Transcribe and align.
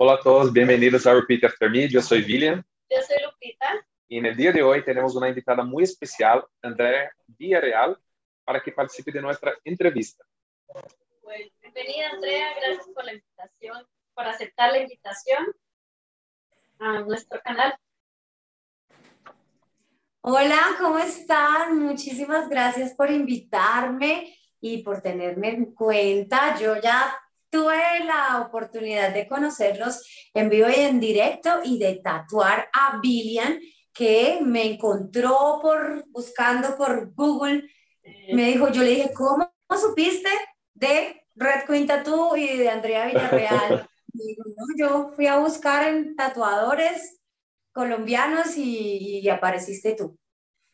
Hola 0.00 0.12
a 0.12 0.20
todos, 0.20 0.52
bienvenidos 0.52 1.08
a 1.08 1.14
Repeat 1.14 1.42
After 1.42 1.68
Me. 1.68 1.88
Yo 1.88 2.00
soy 2.00 2.22
William. 2.22 2.62
Yo 2.88 2.98
soy 3.02 3.16
Lupita. 3.20 3.84
Y 4.06 4.18
en 4.18 4.26
el 4.26 4.36
día 4.36 4.52
de 4.52 4.62
hoy 4.62 4.84
tenemos 4.84 5.16
una 5.16 5.28
invitada 5.28 5.64
muy 5.64 5.82
especial, 5.82 6.46
Andrea 6.62 7.10
Villarreal, 7.26 7.98
para 8.44 8.62
que 8.62 8.70
participe 8.70 9.10
de 9.10 9.20
nuestra 9.20 9.54
entrevista. 9.64 10.24
Bueno, 11.24 11.50
bienvenida 11.60 12.10
Andrea, 12.12 12.46
gracias 12.60 12.86
por 12.94 13.04
la 13.06 13.14
invitación, 13.14 13.88
por 14.14 14.24
aceptar 14.24 14.70
la 14.70 14.78
invitación 14.78 15.46
a 16.78 17.00
nuestro 17.00 17.40
canal. 17.42 17.74
Hola, 20.20 20.76
¿cómo 20.78 20.98
están? 20.98 21.76
Muchísimas 21.76 22.48
gracias 22.48 22.94
por 22.94 23.10
invitarme 23.10 24.38
y 24.60 24.84
por 24.84 25.02
tenerme 25.02 25.48
en 25.48 25.74
cuenta. 25.74 26.56
Yo 26.56 26.80
ya 26.80 27.18
tuve 27.50 28.04
la 28.04 28.42
oportunidad 28.46 29.12
de 29.12 29.26
conocerlos 29.26 30.06
en 30.34 30.48
vivo 30.48 30.68
y 30.68 30.80
en 30.80 31.00
directo 31.00 31.60
y 31.64 31.78
de 31.78 31.96
tatuar 31.96 32.68
a 32.72 32.98
Billian, 33.00 33.58
que 33.92 34.38
me 34.42 34.72
encontró 34.72 35.58
por 35.60 36.04
buscando 36.08 36.76
por 36.76 37.12
Google. 37.14 37.68
Me 38.32 38.46
dijo, 38.46 38.70
yo 38.70 38.82
le 38.82 38.90
dije, 38.90 39.12
¿cómo, 39.14 39.52
supiste 39.80 40.30
de 40.74 41.24
Red 41.34 41.64
Queen 41.66 41.86
Tattoo 41.86 42.36
y 42.36 42.56
de 42.56 42.68
Andrea 42.68 43.06
Villarreal? 43.06 43.88
yo 44.76 45.12
fui 45.14 45.26
a 45.26 45.38
buscar 45.38 45.88
en 45.88 46.16
tatuadores 46.16 47.20
colombianos 47.72 48.56
y, 48.56 49.20
y 49.20 49.28
apareciste 49.28 49.94
tú. 49.94 50.18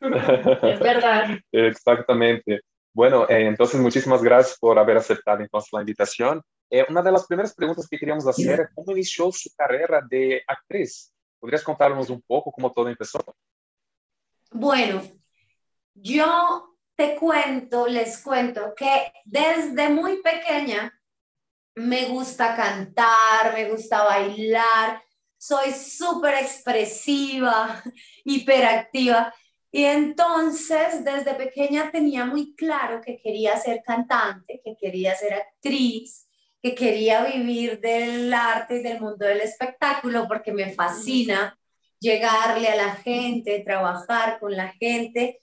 es 0.01 0.81
verdad. 0.81 1.39
Exactamente. 1.53 2.61
Bueno, 2.93 3.29
eh, 3.29 3.47
entonces 3.47 3.81
muchísimas 3.81 4.23
gracias 4.23 4.57
por 4.59 4.79
haber 4.79 4.97
aceptado 4.97 5.41
entonces 5.41 5.73
la 5.73 5.81
invitación. 5.81 6.43
Eh, 6.75 6.85
una 6.89 7.03
de 7.03 7.13
las 7.13 7.25
primeras 7.25 7.55
preguntas 7.55 7.87
que 7.89 7.97
queríamos 7.97 8.27
hacer 8.27 8.63
es 8.63 8.69
cómo 8.75 8.91
inició 8.91 9.31
su 9.31 9.49
carrera 9.57 10.01
de 10.11 10.43
actriz. 10.45 11.15
¿Podrías 11.39 11.63
contarnos 11.63 12.11
un 12.11 12.21
poco 12.23 12.51
cómo 12.51 12.73
todo 12.73 12.89
empezó? 12.89 13.21
Bueno, 14.51 15.01
yo 15.95 16.77
te 16.97 17.15
cuento, 17.15 17.87
les 17.87 18.21
cuento 18.21 18.75
que 18.77 19.13
desde 19.25 19.89
muy 19.89 20.21
pequeña 20.21 20.93
me 21.77 22.07
gusta 22.07 22.57
cantar, 22.57 23.55
me 23.55 23.71
gusta 23.71 24.03
bailar, 24.03 25.01
soy 25.39 25.71
súper 25.71 26.35
expresiva, 26.35 27.85
hiperactiva. 28.25 29.33
Y 29.71 29.85
entonces, 29.85 31.05
desde 31.05 31.35
pequeña 31.35 31.93
tenía 31.93 32.25
muy 32.25 32.53
claro 32.57 33.01
que 33.01 33.21
quería 33.23 33.57
ser 33.59 33.81
cantante, 33.87 34.61
que 34.65 34.77
quería 34.77 35.15
ser 35.15 35.35
actriz, 35.35 36.24
que 36.65 36.75
quería 36.75 37.23
vivir 37.27 37.79
del 37.79 38.33
arte 38.33 38.77
y 38.77 38.83
del 38.83 38.99
mundo 38.99 39.27
del 39.27 39.43
espectáculo 39.43 40.27
porque 40.27 40.51
me 40.51 40.73
fascina 40.73 41.59
llegarle 42.01 42.69
a 42.69 42.77
la 42.77 42.95
gente, 42.95 43.63
trabajar 43.63 44.39
con 44.41 44.57
la 44.57 44.69
gente. 44.69 45.43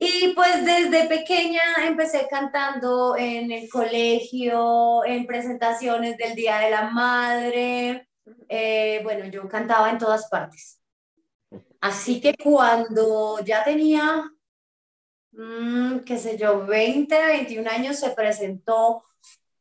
Y 0.00 0.32
pues 0.34 0.64
desde 0.64 1.06
pequeña 1.06 1.62
empecé 1.86 2.26
cantando 2.28 3.14
en 3.16 3.52
el 3.52 3.68
colegio, 3.70 5.04
en 5.04 5.28
presentaciones 5.28 6.16
del 6.16 6.34
Día 6.34 6.58
de 6.58 6.70
la 6.70 6.90
Madre. 6.90 8.08
Eh, 8.48 8.98
bueno, 9.04 9.26
yo 9.26 9.48
cantaba 9.48 9.90
en 9.90 9.98
todas 9.98 10.28
partes. 10.28 10.80
Así 11.80 12.20
que 12.20 12.34
cuando 12.34 13.38
ya 13.44 13.62
tenía, 13.62 14.28
mm, 15.30 16.00
qué 16.00 16.18
sé 16.18 16.36
yo, 16.36 16.66
20, 16.66 17.26
21 17.26 17.68
años, 17.68 17.96
se 18.00 18.10
presentó 18.10 19.04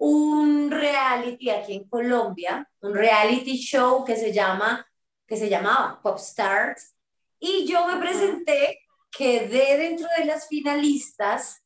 un 0.04 0.72
reality 0.72 1.52
aquí 1.52 1.76
en 1.76 1.88
Colombia, 1.88 2.68
un 2.80 2.96
reality 2.96 3.56
show 3.56 4.04
que 4.04 4.16
se 4.16 4.34
llama, 4.34 4.84
que 5.28 5.38
se 5.38 5.48
llamaba 5.48 6.00
Pop 6.02 6.18
Stars, 6.18 6.96
y 7.40 7.68
yo 7.68 7.86
me 7.86 7.98
presenté, 7.98 8.80
quedé 9.16 9.78
dentro 9.78 10.08
de 10.18 10.26
las 10.26 10.48
finalistas, 10.48 11.64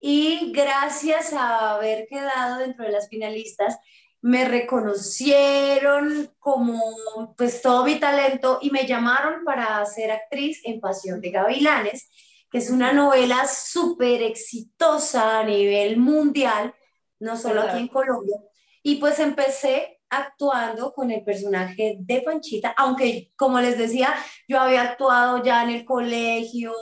y 0.00 0.52
gracias 0.52 1.32
a 1.32 1.74
haber 1.74 2.06
quedado 2.06 2.58
dentro 2.58 2.84
de 2.84 2.92
las 2.92 3.08
finalistas, 3.08 3.76
me 4.20 4.44
reconocieron 4.44 6.32
como 6.38 6.80
pues 7.36 7.60
todo 7.60 7.84
mi 7.84 7.98
talento 7.98 8.60
y 8.62 8.70
me 8.70 8.86
llamaron 8.86 9.44
para 9.44 9.84
ser 9.84 10.12
actriz 10.12 10.60
en 10.64 10.78
Pasión 10.78 11.20
de 11.20 11.32
Gavilanes, 11.32 12.08
que 12.52 12.58
es 12.58 12.70
una 12.70 12.92
novela 12.92 13.48
súper 13.48 14.22
exitosa 14.22 15.40
a 15.40 15.44
nivel 15.44 15.96
mundial, 15.96 16.72
no 17.20 17.36
solo 17.36 17.62
aquí 17.62 17.78
en 17.78 17.88
Colombia. 17.88 18.36
Y 18.82 18.96
pues 18.96 19.18
empecé 19.18 20.00
actuando 20.10 20.92
con 20.92 21.10
el 21.10 21.24
personaje 21.24 21.96
de 21.98 22.20
Panchita, 22.20 22.74
aunque 22.76 23.32
como 23.36 23.60
les 23.60 23.78
decía, 23.78 24.14
yo 24.46 24.60
había 24.60 24.82
actuado 24.82 25.42
ya 25.42 25.64
en 25.64 25.70
el 25.70 25.84
colegio, 25.84 26.72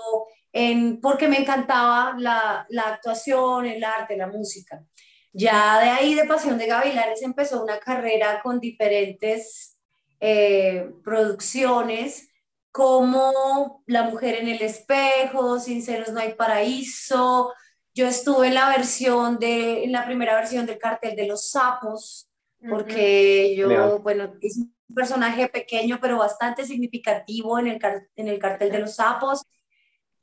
en, 0.52 1.00
porque 1.00 1.28
me 1.28 1.38
encantaba 1.38 2.14
la, 2.18 2.66
la 2.68 2.88
actuación, 2.88 3.66
el 3.66 3.82
arte, 3.84 4.16
la 4.16 4.26
música. 4.26 4.84
Ya 5.32 5.80
de 5.80 5.88
ahí, 5.88 6.14
de 6.14 6.24
Pasión 6.24 6.58
de 6.58 6.66
Gavilanes, 6.66 7.22
empezó 7.22 7.62
una 7.62 7.78
carrera 7.78 8.42
con 8.42 8.60
diferentes 8.60 9.78
eh, 10.20 10.90
producciones, 11.02 12.28
como 12.70 13.82
La 13.86 14.04
mujer 14.04 14.36
en 14.36 14.48
el 14.48 14.62
espejo, 14.62 15.58
Sin 15.58 15.84
no 16.12 16.20
hay 16.20 16.34
paraíso. 16.34 17.52
Yo 17.94 18.06
estuve 18.06 18.48
en 18.48 18.54
la 18.54 18.68
versión 18.68 19.38
de, 19.38 19.84
en 19.84 19.92
la 19.92 20.04
primera 20.04 20.34
versión 20.34 20.66
del 20.66 20.78
cartel 20.78 21.14
de 21.14 21.26
los 21.26 21.50
sapos, 21.50 22.28
porque 22.68 23.54
yo, 23.56 23.98
bueno, 23.98 24.34
es 24.40 24.56
un 24.56 24.74
personaje 24.94 25.48
pequeño, 25.48 25.98
pero 26.00 26.18
bastante 26.18 26.64
significativo 26.64 27.58
en 27.58 27.66
el, 27.66 27.80
en 28.16 28.28
el 28.28 28.38
cartel 28.38 28.70
de 28.70 28.78
los 28.78 28.94
sapos. 28.94 29.42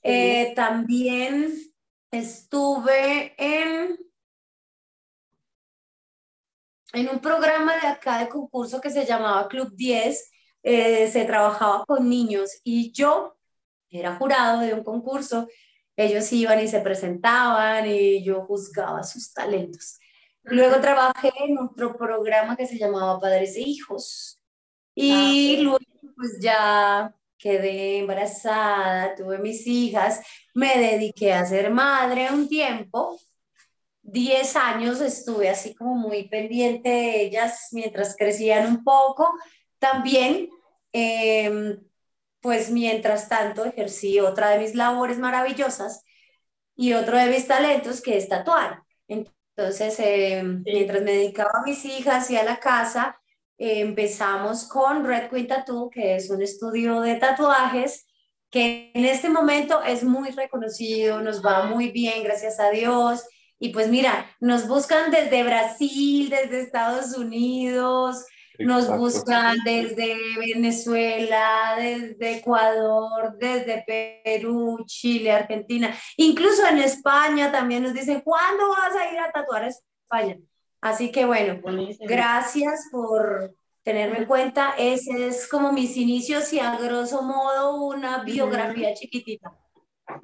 Eh, 0.01 0.53
también 0.55 1.53
estuve 2.11 3.35
en 3.37 3.97
en 6.93 7.09
un 7.09 7.19
programa 7.19 7.77
de 7.77 7.87
acá 7.87 8.19
de 8.19 8.29
concurso 8.29 8.81
que 8.81 8.89
se 8.89 9.05
llamaba 9.05 9.47
Club 9.47 9.73
10, 9.75 10.31
eh, 10.63 11.07
se 11.11 11.25
trabajaba 11.25 11.85
con 11.85 12.09
niños 12.09 12.59
y 12.63 12.91
yo 12.91 13.37
era 13.89 14.15
jurado 14.15 14.61
de 14.61 14.73
un 14.73 14.83
concurso, 14.83 15.47
ellos 16.05 16.31
iban 16.33 16.59
y 16.59 16.67
se 16.67 16.81
presentaban 16.81 17.87
y 17.87 18.23
yo 18.23 18.41
juzgaba 18.41 19.03
sus 19.03 19.33
talentos. 19.33 19.99
Luego 20.43 20.79
trabajé 20.79 21.31
en 21.45 21.57
otro 21.57 21.97
programa 21.97 22.55
que 22.55 22.65
se 22.65 22.77
llamaba 22.77 23.19
Padres 23.19 23.55
e 23.55 23.61
Hijos 23.61 24.41
y 24.95 25.57
ah, 25.57 25.61
luego 25.61 25.79
pues 26.15 26.39
ya 26.41 27.13
quedé 27.37 27.99
embarazada, 27.99 29.15
tuve 29.15 29.37
mis 29.37 29.65
hijas, 29.67 30.21
me 30.53 30.77
dediqué 30.77 31.33
a 31.33 31.45
ser 31.45 31.71
madre 31.71 32.29
un 32.31 32.49
tiempo 32.49 33.17
10 34.11 34.55
años 34.55 35.01
estuve 35.01 35.49
así 35.49 35.75
como 35.75 35.95
muy 35.95 36.27
pendiente 36.27 36.89
de 36.89 37.21
ellas 37.23 37.67
mientras 37.71 38.15
crecían 38.15 38.67
un 38.67 38.83
poco. 38.83 39.31
También, 39.77 40.49
em, 40.91 41.79
pues 42.41 42.71
mientras 42.71 43.29
tanto, 43.29 43.65
ejercí 43.65 44.19
otra 44.19 44.49
de 44.51 44.59
mis 44.59 44.75
labores 44.75 45.17
maravillosas 45.17 46.03
y 46.75 46.93
otro 46.93 47.17
de 47.17 47.27
mis 47.27 47.47
talentos 47.47 48.01
que 48.01 48.17
es 48.17 48.29
tatuar. 48.29 48.83
Entonces, 49.07 49.99
em, 49.99 50.63
mientras 50.65 51.01
me 51.01 51.11
dedicaba 51.11 51.51
a 51.55 51.63
mis 51.65 51.83
hijas 51.85 52.31
y 52.31 52.37
a 52.37 52.43
la 52.43 52.59
casa, 52.59 53.19
empezamos 53.57 54.67
con 54.67 55.05
Red 55.05 55.29
Queen 55.29 55.47
Tattoo, 55.47 55.89
que 55.89 56.15
es 56.15 56.29
un 56.29 56.41
estudio 56.41 57.01
de 57.01 57.15
tatuajes 57.15 58.05
que 58.49 58.91
en 58.93 59.05
este 59.05 59.29
momento 59.29 59.83
es 59.83 60.03
muy 60.03 60.31
reconocido, 60.31 61.21
nos 61.21 61.45
va 61.45 61.63
muy 61.63 61.91
bien, 61.91 62.23
gracias 62.23 62.59
a 62.59 62.71
Dios. 62.71 63.23
Y 63.59 63.69
pues 63.69 63.89
mira, 63.89 64.25
nos 64.39 64.67
buscan 64.67 65.11
desde 65.11 65.43
Brasil, 65.43 66.29
desde 66.29 66.61
Estados 66.61 67.15
Unidos, 67.17 68.25
nos 68.59 68.87
buscan 68.95 69.57
desde 69.63 70.17
Venezuela, 70.37 71.75
desde 71.77 72.37
Ecuador, 72.37 73.37
desde 73.37 73.83
Perú, 74.23 74.83
Chile, 74.85 75.31
Argentina, 75.31 75.95
incluso 76.17 76.65
en 76.67 76.79
España 76.79 77.51
también 77.51 77.83
nos 77.83 77.93
dicen, 77.93 78.21
¿cuándo 78.21 78.69
vas 78.69 78.95
a 78.95 79.11
ir 79.11 79.19
a 79.19 79.31
tatuar 79.31 79.63
a 79.63 79.67
España? 79.67 80.37
Así 80.81 81.11
que 81.11 81.25
bueno, 81.25 81.59
gracias 82.01 82.87
por 82.91 83.55
tenerme 83.83 84.19
en 84.19 84.25
cuenta. 84.25 84.75
Ese 84.77 85.27
es 85.27 85.47
como 85.47 85.71
mis 85.71 85.97
inicios 85.97 86.53
y 86.53 86.59
a 86.59 86.77
grosso 86.77 87.21
modo 87.21 87.83
una 87.83 88.23
biografía 88.23 88.93
chiquitita. 88.93 89.51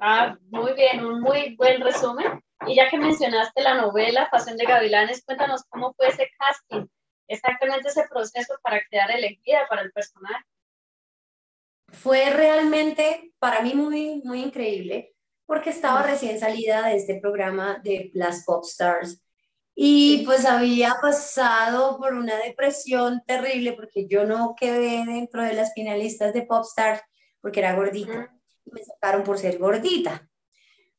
Ah, 0.00 0.36
muy 0.50 0.72
bien, 0.74 1.04
un 1.04 1.20
muy 1.20 1.54
buen 1.56 1.80
resumen. 1.80 2.42
Y 2.66 2.74
ya 2.76 2.88
que 2.88 2.98
mencionaste 2.98 3.62
la 3.62 3.74
novela 3.74 4.28
Pasión 4.30 4.56
de 4.56 4.64
Gavilanes, 4.64 5.24
cuéntanos 5.24 5.64
cómo 5.68 5.92
fue 5.94 6.08
ese 6.08 6.28
casting, 6.38 6.86
exactamente 7.28 7.88
ese 7.88 8.04
proceso 8.08 8.54
para 8.62 8.82
quedar 8.90 9.10
elegida 9.10 9.66
para 9.68 9.82
el 9.82 9.92
personaje. 9.92 10.44
Fue 11.88 12.30
realmente 12.30 13.32
para 13.38 13.62
mí 13.62 13.74
muy, 13.74 14.22
muy 14.24 14.42
increíble 14.42 15.14
porque 15.46 15.70
estaba 15.70 16.02
recién 16.02 16.38
salida 16.38 16.88
de 16.88 16.96
este 16.96 17.20
programa 17.20 17.80
de 17.82 18.10
las 18.14 18.44
Pop 18.44 18.64
Stars 18.64 19.22
Y 19.74 20.24
pues 20.24 20.44
había 20.44 20.96
pasado 21.00 21.98
por 21.98 22.14
una 22.14 22.36
depresión 22.38 23.22
terrible 23.26 23.72
porque 23.74 24.08
yo 24.08 24.24
no 24.24 24.54
quedé 24.58 25.04
dentro 25.04 25.42
de 25.42 25.54
las 25.54 25.72
finalistas 25.74 26.32
de 26.34 26.42
Popstar 26.42 27.02
porque 27.40 27.60
era 27.60 27.74
gordita. 27.74 28.34
Me 28.64 28.82
sacaron 28.82 29.22
por 29.22 29.38
ser 29.38 29.58
gordita. 29.58 30.28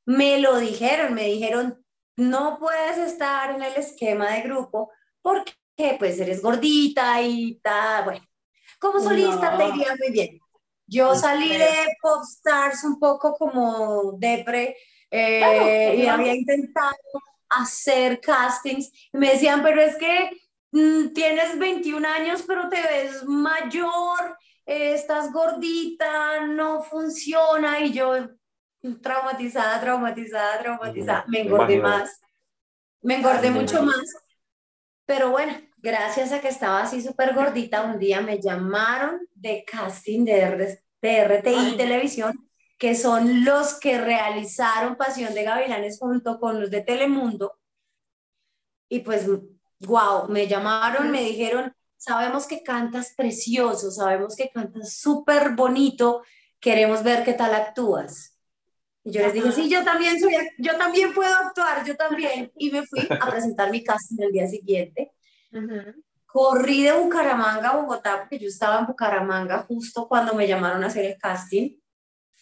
Me 0.06 0.40
lo 0.40 0.58
dijeron, 0.58 1.14
me 1.14 1.24
dijeron, 1.24 1.84
no 2.16 2.58
puedes 2.60 2.98
estar 2.98 3.54
en 3.54 3.62
el 3.62 3.76
esquema 3.76 4.32
de 4.32 4.42
grupo 4.42 4.92
porque 5.22 5.54
pues 6.00 6.20
eres 6.20 6.42
gordita 6.42 7.22
y 7.22 7.60
tal. 7.62 8.06
Bueno, 8.06 8.28
como 8.80 9.00
solista 9.00 9.58
te 9.58 9.68
iría 9.68 9.96
muy 9.98 10.12
bien. 10.12 10.40
Yo 10.86 11.16
salí 11.16 11.50
de 11.50 11.98
Popstars 12.02 12.84
un 12.86 12.98
poco 12.98 13.34
como 13.34 14.14
depre 14.14 14.78
eh, 15.12 15.96
y 15.98 16.08
había 16.08 16.34
intentado 16.34 16.96
hacer 17.50 18.20
castings 18.22 18.92
y 19.14 19.18
me 19.18 19.32
decían, 19.32 19.62
pero 19.62 19.82
es 19.82 19.96
que 19.98 20.32
mm, 20.72 21.14
tienes 21.14 21.58
21 21.58 22.08
años, 22.08 22.44
pero 22.48 22.70
te 22.70 22.82
ves 22.82 23.24
mayor, 23.26 24.38
eh, 24.66 24.94
estás 24.94 25.32
gordita, 25.32 26.46
no 26.46 26.82
funciona 26.82 27.82
y 27.82 27.92
yo 27.92 28.14
traumatizada, 29.02 29.82
traumatizada, 29.82 30.60
traumatizada, 30.60 31.26
me 31.28 31.42
engordé 31.42 31.80
más, 31.80 32.22
me 33.02 33.16
engordé 33.16 33.52
mucho 33.52 33.84
más, 33.84 34.06
pero 35.06 35.32
bueno, 35.32 35.54
gracias 35.78 36.32
a 36.32 36.42
que 36.42 36.50
estaba 36.50 36.82
así 36.82 37.02
súper 37.02 37.34
gordita, 37.34 37.84
un 37.84 38.00
día 38.00 38.22
me 38.22 38.40
llamaron 38.42 39.28
de 39.34 39.64
casting 39.66 40.26
de, 40.26 40.80
RTI 41.02 41.78
Televisión 41.78 42.48
que 42.78 42.96
son 42.96 43.44
los 43.44 43.80
que 43.80 43.98
realizaron 43.98 44.96
Pasión 44.96 45.34
de 45.34 45.44
Gavilanes 45.44 45.98
junto 46.00 46.40
con 46.40 46.62
los 46.62 46.70
de 46.70 46.82
Telemundo. 46.82 47.60
Y 48.88 49.00
pues, 49.00 49.28
wow, 49.80 50.28
me 50.30 50.48
llamaron, 50.48 51.10
me 51.12 51.24
dijeron, 51.24 51.74
sabemos 51.98 52.46
que 52.46 52.62
cantas 52.62 53.14
precioso, 53.16 53.92
sabemos 53.92 54.36
que 54.36 54.50
cantas 54.50 54.94
súper 54.94 55.56
bonito, 55.56 56.22
queremos 56.60 57.04
ver 57.04 57.24
qué 57.24 57.34
tal 57.34 57.56
actúas. 57.56 58.38
Y 59.04 59.12
yo 59.12 59.22
les 59.22 59.34
dije, 59.34 59.52
sí, 59.52 59.70
yo 59.70 59.84
también 59.84 60.20
soy, 60.20 60.34
yo 60.58 60.78
también 60.78 61.14
puedo 61.14 61.34
actuar, 61.34 61.84
yo 61.86 61.96
también. 61.96 62.52
Y 62.58 62.70
me 62.70 62.86
fui 62.86 63.08
a 63.10 63.30
presentar 63.30 63.72
mi 63.72 63.84
casting 63.84 64.22
el 64.22 64.32
día 64.32 64.48
siguiente. 64.48 65.14
Corrí 66.26 66.84
de 66.84 66.94
Bucaramanga 66.94 67.70
a 67.70 67.78
Bogotá, 67.78 68.20
porque 68.20 68.40
yo 68.40 68.48
estaba 68.48 68.80
en 68.80 68.86
Bucaramanga 68.86 69.60
justo 69.60 70.08
cuando 70.08 70.34
me 70.34 70.48
llamaron 70.48 70.84
a 70.84 70.88
hacer 70.88 71.06
el 71.06 71.18
casting. 71.18 71.78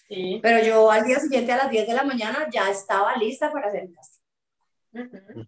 Pero 0.07 0.66
yo 0.66 0.92
al 0.92 1.06
día 1.06 1.19
siguiente 1.19 1.52
a 1.52 1.57
las 1.57 1.69
10 1.69 1.88
de 1.88 1.94
la 1.94 2.04
mañana 2.04 2.48
ya 2.52 2.69
estaba 2.69 3.16
lista 3.16 3.52
para 3.52 3.68
hacer 3.68 3.84
el 3.84 3.94
casting. 3.94 5.46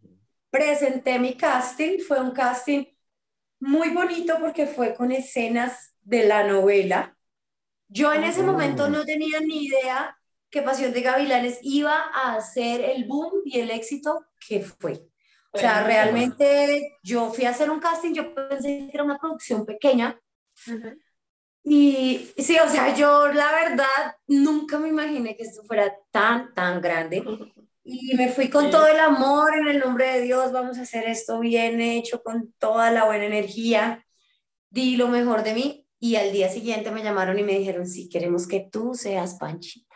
Presenté 0.50 1.20
mi 1.20 1.36
casting, 1.36 2.00
fue 2.00 2.20
un 2.20 2.32
casting 2.32 2.86
muy 3.60 3.90
bonito 3.90 4.38
porque 4.40 4.68
fue 4.68 4.94
con 4.94 5.12
escenas 5.12 5.96
de 6.02 6.28
la 6.28 6.44
novela. 6.44 7.18
Yo 7.88 8.14
en 8.14 8.24
ese 8.24 8.44
momento 8.44 8.90
no 8.90 9.06
tenía 9.06 9.40
ni 9.40 9.66
idea 9.66 10.18
que 10.50 10.62
Pasión 10.62 10.94
de 10.94 11.02
Gavilanes 11.02 11.60
iba 11.62 11.96
a 11.96 12.36
hacer 12.36 12.82
el 12.82 13.06
boom 13.06 13.42
y 13.46 13.60
el 13.60 13.72
éxito 13.72 14.26
que 14.48 14.62
fue. 14.62 15.08
O 15.52 15.58
sea, 15.58 15.84
realmente 15.84 16.98
yo 17.02 17.32
fui 17.32 17.46
a 17.46 17.50
hacer 17.50 17.70
un 17.70 17.80
casting, 17.80 18.14
yo 18.14 18.36
pensé 18.36 18.68
que 18.68 18.92
era 18.94 19.04
una 19.04 19.18
producción 19.18 19.66
pequeña, 19.66 20.20
y 21.64 22.30
sí, 22.38 22.58
o 22.60 22.70
sea, 22.70 22.96
yo 22.96 23.28
la 23.28 23.52
verdad 23.52 24.16
nunca 24.28 24.80
me 24.80 24.88
imaginé 24.88 25.36
que 25.36 25.44
esto 25.44 25.64
fuera 25.64 25.94
tan, 26.12 26.54
tan 26.54 26.82
grande. 26.82 27.22
Y 27.84 28.16
me 28.16 28.30
fui 28.30 28.50
con 28.50 28.72
todo 28.72 28.88
el 28.88 29.00
amor 29.00 29.54
en 29.58 29.68
el 29.68 29.80
nombre 29.80 30.14
de 30.14 30.22
Dios, 30.22 30.54
vamos 30.54 30.78
a 30.78 30.84
hacer 30.84 31.04
esto 31.06 31.40
bien 31.40 31.82
hecho, 31.82 32.24
con 32.24 32.54
toda 32.58 32.90
la 32.92 33.04
buena 33.04 33.26
energía. 33.26 34.06
Di 34.70 34.96
lo 34.96 35.10
mejor 35.10 35.44
de 35.44 35.54
mí 35.54 35.88
y 36.00 36.16
al 36.16 36.32
día 36.32 36.48
siguiente 36.48 36.90
me 36.92 37.04
llamaron 37.04 37.38
y 37.38 37.44
me 37.44 37.58
dijeron, 37.58 37.86
sí, 37.86 38.08
queremos 38.08 38.48
que 38.48 38.70
tú 38.72 38.94
seas 38.96 39.36
Panchita. 39.36 39.96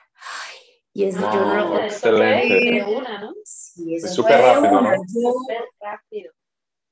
y 0.94 1.06
eso 1.06 1.20
yo 1.20 1.46
no 1.46 1.70
lo 1.70 1.84
excelente. 1.84 2.84
Una, 2.84 3.22
¿no? 3.22 3.34
Sí, 3.74 3.96
eso 3.96 4.08
súper 4.08 4.40
rápido, 4.40 4.82
¿no? 4.82 4.92
Yo, 4.92 5.34
rápido. 5.80 6.34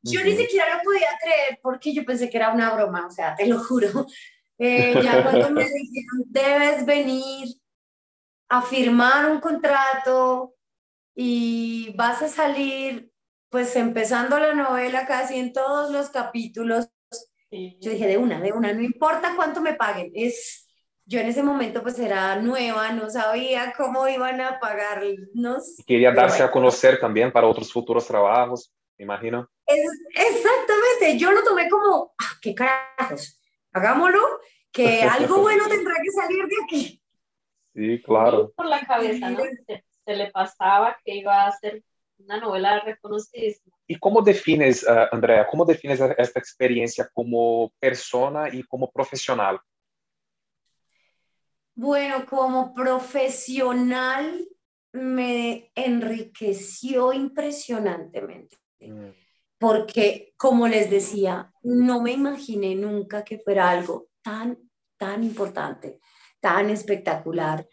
Yo 0.02 0.24
ni 0.24 0.36
siquiera 0.36 0.78
lo 0.78 0.82
podía 0.84 1.10
creer 1.22 1.60
porque 1.62 1.94
yo 1.94 2.06
pensé 2.06 2.30
que 2.30 2.38
era 2.38 2.54
una 2.54 2.74
broma, 2.74 3.08
o 3.08 3.12
sea, 3.12 3.36
te 3.36 3.46
lo 3.48 3.60
juro. 3.60 4.08
Eh, 4.58 4.94
ya 5.02 5.24
cuando 5.24 5.52
me 5.52 5.64
dijeron, 5.70 6.24
debes 6.28 6.86
venir 6.86 7.48
a 8.50 8.62
firmar 8.62 9.30
un 9.32 9.40
contrato 9.40 10.56
y 11.16 11.94
vas 11.96 12.22
a 12.22 12.28
salir, 12.28 13.12
pues 13.50 13.76
empezando 13.76 14.40
la 14.40 14.54
novela 14.54 15.06
casi 15.06 15.38
en 15.38 15.54
todos 15.54 15.92
los 15.92 16.10
capítulos, 16.10 16.90
yo 17.52 17.92
dije, 17.92 18.08
de 18.08 18.18
una, 18.18 18.40
de 18.40 18.52
una, 18.52 18.74
no 18.74 18.82
importa 18.82 19.34
cuánto 19.36 19.62
me 19.62 19.74
paguen, 19.74 20.12
es... 20.14 20.69
Yo 21.10 21.20
en 21.20 21.26
ese 21.26 21.42
momento 21.42 21.82
pues 21.82 21.98
era 21.98 22.36
nueva, 22.36 22.92
no 22.92 23.10
sabía 23.10 23.74
cómo 23.76 24.08
iban 24.08 24.40
a 24.42 24.60
pagarnos. 24.60 25.78
Quería 25.88 26.12
darse 26.12 26.44
a 26.44 26.52
conocer 26.52 27.00
también 27.00 27.32
para 27.32 27.48
otros 27.48 27.74
futuros 27.74 28.06
trabajos, 28.06 28.72
me 28.96 29.06
imagino. 29.06 29.50
exactamente, 29.66 31.18
yo 31.18 31.32
lo 31.32 31.44
tomé 31.44 31.68
como, 31.68 32.14
ah, 32.16 32.38
qué 32.40 32.54
carajos, 32.54 33.42
hagámoslo, 33.74 34.20
que 34.72 35.02
algo 35.34 35.40
bueno 35.40 35.68
tendrá 35.68 35.96
que 35.96 36.12
salir 36.12 36.46
de 36.46 36.56
aquí. 36.64 37.02
Sí, 37.74 38.04
claro. 38.04 38.54
por 38.56 38.68
la 38.68 38.82
cabeza, 38.82 39.32
¿no? 39.32 39.40
Se, 40.06 40.16
le 40.16 40.30
pasaba 40.30 40.96
que 41.04 41.16
iba 41.16 41.48
a 41.48 41.52
ser 41.54 41.84
una 42.20 42.40
novela 42.40 42.82
reconocidísima. 42.82 43.76
¿Y 43.88 43.98
cómo 43.98 44.22
defines, 44.22 44.84
uh, 44.84 45.08
Andrea, 45.12 45.48
cómo 45.48 45.66
defines 45.66 46.00
esta 46.20 46.40
experiencia 46.40 47.10
como 47.12 47.72
persona 47.80 48.50
y 48.54 48.62
como 48.62 48.92
profesional? 48.92 49.60
Bueno, 51.80 52.26
como 52.26 52.74
profesional 52.74 54.46
me 54.92 55.72
enriqueció 55.76 57.14
impresionantemente. 57.14 58.58
Mm 58.80 59.12
porque, 59.60 60.34
como 60.38 60.68
les 60.68 60.90
decía, 60.90 61.52
no 61.64 62.02
me 62.02 62.14
imaginé 62.14 62.76
nunca 62.76 63.24
que 63.24 63.38
fuera 63.38 63.70
algo 63.70 64.08
tan, 64.22 64.58
tan 64.98 65.24
importante, 65.24 66.00
tan 66.40 66.70
espectacular, 66.70 67.68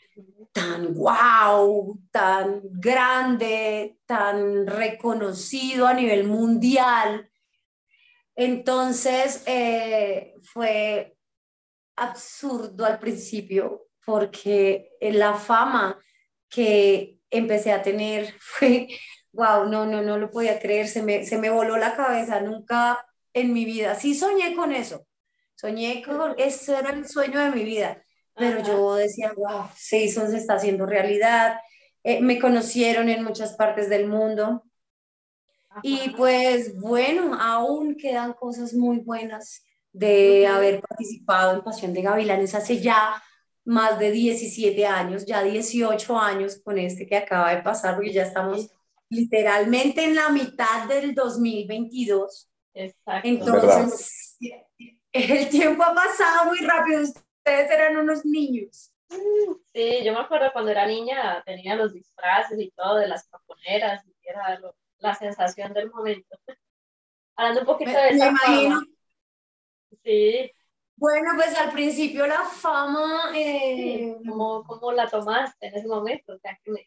tan 0.52 0.94
wow, 0.94 1.96
tan 2.10 2.60
grande, 2.72 4.00
tan 4.04 4.66
reconocido 4.66 5.86
a 5.86 5.94
nivel 5.94 6.24
mundial. 6.26 7.30
Entonces, 8.34 9.44
eh, 9.46 10.34
fue 10.42 11.16
absurdo 11.94 12.84
al 12.84 12.98
principio 12.98 13.86
porque 14.06 14.90
la 15.00 15.34
fama 15.34 15.98
que 16.48 17.18
empecé 17.30 17.72
a 17.72 17.82
tener 17.82 18.34
fue 18.40 18.88
wow, 19.36 19.68
no, 19.68 19.86
no, 19.86 20.02
no 20.02 20.16
lo 20.18 20.30
podía 20.30 20.58
creer, 20.58 20.88
se 20.88 21.02
me, 21.02 21.25
se 21.26 21.38
me 21.38 21.50
voló 21.50 21.76
la 21.76 21.94
cabeza, 21.94 22.40
nunca 22.40 23.06
en 23.34 23.52
mi 23.52 23.66
vida, 23.66 23.94
sí 23.94 24.14
soñé 24.14 24.54
con 24.54 24.72
eso, 24.72 25.06
soñé 25.54 26.02
con, 26.02 26.34
ese 26.38 26.78
era 26.78 26.90
el 26.90 27.06
sueño 27.06 27.38
de 27.38 27.50
mi 27.50 27.62
vida, 27.62 28.02
pero 28.34 28.62
yo 28.62 28.94
decía, 28.94 29.32
wow, 29.36 29.66
se 29.76 30.04
hizo, 30.04 30.26
se 30.26 30.38
está 30.38 30.54
haciendo 30.54 30.86
realidad, 30.86 31.58
eh, 32.02 32.20
me 32.22 32.38
conocieron 32.38 33.10
en 33.10 33.22
muchas 33.22 33.54
partes 33.54 33.90
del 33.90 34.06
mundo, 34.06 34.64
y 35.82 36.10
pues 36.16 36.80
bueno, 36.80 37.36
aún 37.38 37.96
quedan 37.96 38.32
cosas 38.32 38.72
muy 38.72 39.00
buenas 39.00 39.66
de 39.92 40.46
haber 40.46 40.80
participado 40.80 41.54
en 41.54 41.62
Pasión 41.62 41.92
de 41.92 42.00
Gavilanes 42.00 42.54
hace 42.54 42.80
ya 42.80 43.22
más 43.66 43.99
de 43.99 44.12
17 44.12 44.87
años, 44.87 45.26
ya 45.26 45.42
18 45.42 46.18
años 46.18 46.61
con 46.64 46.78
este 46.78 47.06
que 47.06 47.16
acaba 47.16 47.54
de 47.54 47.62
pasar, 47.62 47.96
porque 47.96 48.12
ya 48.12 48.23
estamos 48.23 48.70
literalmente 49.11 50.04
en 50.04 50.14
la 50.14 50.30
mitad 50.30 50.87
del 50.88 51.14
2022. 51.14 52.49
Exacto. 52.75 53.28
Entonces, 53.28 54.38
el 55.12 55.49
tiempo 55.49 55.82
ha 55.82 55.94
pasado 55.94 56.46
muy 56.46 56.58
rápido. 56.58 57.02
Ustedes 57.02 57.70
eran 57.70 57.96
unos 57.96 58.25
niños. 58.25 58.92
Sí, 59.73 60.04
yo 60.04 60.12
me 60.12 60.20
acuerdo 60.20 60.52
cuando 60.52 60.70
era 60.70 60.87
niña, 60.87 61.42
tenía 61.44 61.75
los 61.75 61.92
disfraces 61.92 62.58
y 62.61 62.70
todo 62.70 62.96
de 62.96 63.08
las 63.08 63.26
caponeras, 63.28 64.04
y 64.06 64.14
era 64.28 64.61
la 64.99 65.14
sensación 65.14 65.73
del 65.73 65.90
momento. 65.90 66.38
Hablando 67.37 67.61
un 67.61 67.66
poquito 67.66 67.90
de 67.90 68.08
esa 68.11 68.35
fama. 68.37 68.87
Sí. 70.04 70.52
Bueno, 70.96 71.32
pues 71.36 71.56
al 71.56 71.70
principio 71.72 72.26
la 72.26 72.42
fama... 72.42 73.30
Eh... 73.34 74.16
¿Cómo, 74.26 74.64
¿Cómo, 74.64 74.92
la 74.92 75.08
tomaste 75.08 75.66
en 75.66 75.74
ese 75.74 75.86
momento? 75.86 76.34
O 76.34 76.38
sea, 76.38 76.58
que 76.64 76.70
me, 76.70 76.86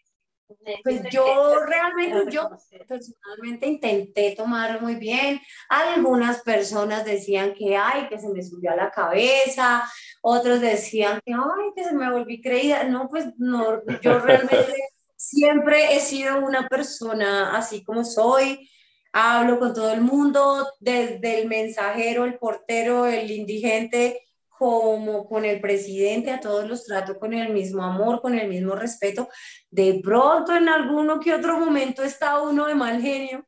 pues 0.84 1.04
yo 1.12 1.60
realmente, 1.66 2.32
yo 2.32 2.50
personalmente 2.88 3.68
intenté 3.68 4.34
tomarlo 4.36 4.82
muy 4.82 4.96
bien. 4.96 5.40
Algunas 5.70 6.42
personas 6.42 7.06
decían 7.06 7.54
que, 7.54 7.78
ay, 7.78 8.08
que 8.10 8.18
se 8.18 8.30
me 8.30 8.42
subió 8.42 8.72
a 8.72 8.76
la 8.76 8.90
cabeza. 8.90 9.84
Otros 10.22 10.60
decían 10.60 11.20
que, 11.24 11.34
ay, 11.34 11.72
que 11.76 11.84
se 11.84 11.94
me 11.94 12.12
volví 12.12 12.42
creída. 12.42 12.84
No, 12.86 13.08
pues 13.10 13.28
no, 13.38 13.84
yo 14.02 14.20
realmente 14.20 14.76
siempre 15.16 15.96
he 15.96 16.00
sido 16.00 16.40
una 16.40 16.68
persona 16.68 17.56
así 17.56 17.84
como 17.84 18.04
soy. 18.04 18.70
Hablo 19.12 19.60
con 19.60 19.74
todo 19.74 19.92
el 19.92 20.02
mundo, 20.02 20.68
desde 20.80 21.42
el 21.42 21.48
mensajero, 21.48 22.26
el 22.26 22.38
portero, 22.38 23.06
el 23.06 23.32
indigente, 23.32 24.22
como 24.50 25.28
con 25.28 25.46
el 25.46 25.62
presidente, 25.62 26.32
a 26.32 26.42
todos 26.42 26.68
los 26.68 26.86
trato 26.86 27.18
con 27.18 27.34
el 27.34 27.54
mismo 27.54 27.82
amor, 27.84 28.22
con 28.22 28.38
el 28.38 28.50
mismo 28.50 28.76
respeto. 28.76 29.30
De 29.72 30.02
pronto, 30.04 30.54
en 30.54 30.68
alguno 30.68 31.20
que 31.20 31.34
otro 31.34 31.58
momento 31.58 32.04
está 32.04 32.42
uno 32.42 32.68
de 32.68 32.76
mal 32.76 33.02
genio, 33.02 33.46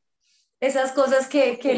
esas 0.59 0.93
cosas 0.93 1.27
que, 1.27 1.59
que 1.59 1.73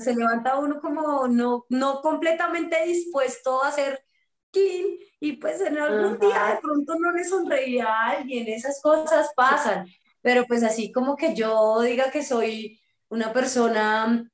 se 0.00 0.14
levanta 0.14 0.58
uno 0.58 0.80
como 0.80 1.28
no, 1.28 1.64
no 1.68 2.00
completamente 2.00 2.84
dispuesto 2.84 3.62
a 3.62 3.70
ser 3.70 4.02
clean 4.50 4.86
y 5.20 5.32
pues 5.34 5.60
en 5.60 5.78
algún 5.78 6.18
día 6.18 6.54
de 6.54 6.60
pronto 6.60 6.94
no 6.98 7.12
le 7.12 7.24
sonreía 7.24 7.86
a 7.86 8.10
alguien, 8.10 8.48
esas 8.48 8.80
cosas 8.82 9.30
pasan, 9.36 9.86
pero 10.22 10.44
pues 10.46 10.62
así 10.62 10.92
como 10.92 11.16
que 11.16 11.34
yo 11.34 11.80
diga 11.82 12.10
que 12.10 12.22
soy 12.22 12.80
una 13.08 13.32
persona 13.32 14.28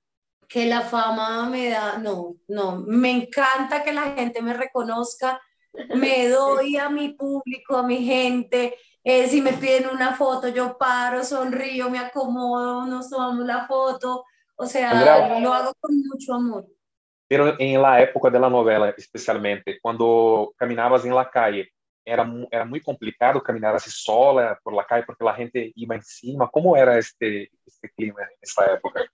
que 0.48 0.66
la 0.66 0.82
fama 0.82 1.48
me 1.48 1.70
da, 1.70 1.98
no, 1.98 2.36
no, 2.48 2.76
me 2.86 3.10
encanta 3.10 3.82
que 3.82 3.92
la 3.92 4.12
gente 4.12 4.42
me 4.42 4.52
reconozca, 4.52 5.40
me 5.94 6.28
doy 6.28 6.76
a 6.76 6.90
mi 6.90 7.14
público, 7.14 7.76
a 7.76 7.82
mi 7.82 8.04
gente, 8.04 8.74
eh, 9.04 9.26
si 9.28 9.40
me 9.40 9.54
piden 9.54 9.88
una 9.88 10.14
foto, 10.14 10.48
yo 10.48 10.76
paro, 10.76 11.24
sonrío, 11.24 11.90
me 11.90 11.98
acomodo, 11.98 12.86
nos 12.86 13.08
tomamos 13.10 13.46
la 13.46 13.66
foto, 13.66 14.24
o 14.56 14.66
sea, 14.66 15.40
lo 15.40 15.52
hago 15.52 15.72
con 15.80 15.98
mucho 16.06 16.34
amor. 16.34 16.66
Pero 17.26 17.58
en 17.58 17.80
la 17.80 18.02
época 18.02 18.28
de 18.28 18.38
la 18.38 18.50
novela, 18.50 18.90
especialmente, 18.90 19.78
cuando 19.80 20.52
caminabas 20.56 21.04
en 21.06 21.14
la 21.14 21.30
calle, 21.30 21.72
era, 22.04 22.30
era 22.50 22.64
muy 22.64 22.80
complicado 22.80 23.42
caminar 23.42 23.74
así 23.74 23.90
sola 23.90 24.58
por 24.62 24.74
la 24.74 24.84
calle 24.84 25.04
porque 25.06 25.24
la 25.24 25.34
gente 25.34 25.72
iba 25.74 25.94
encima. 25.94 26.50
¿Cómo 26.50 26.76
era 26.76 26.98
este, 26.98 27.50
este 27.82 27.94
clima 27.94 28.22
en 28.22 28.38
esa 28.40 28.72
época? 28.72 29.04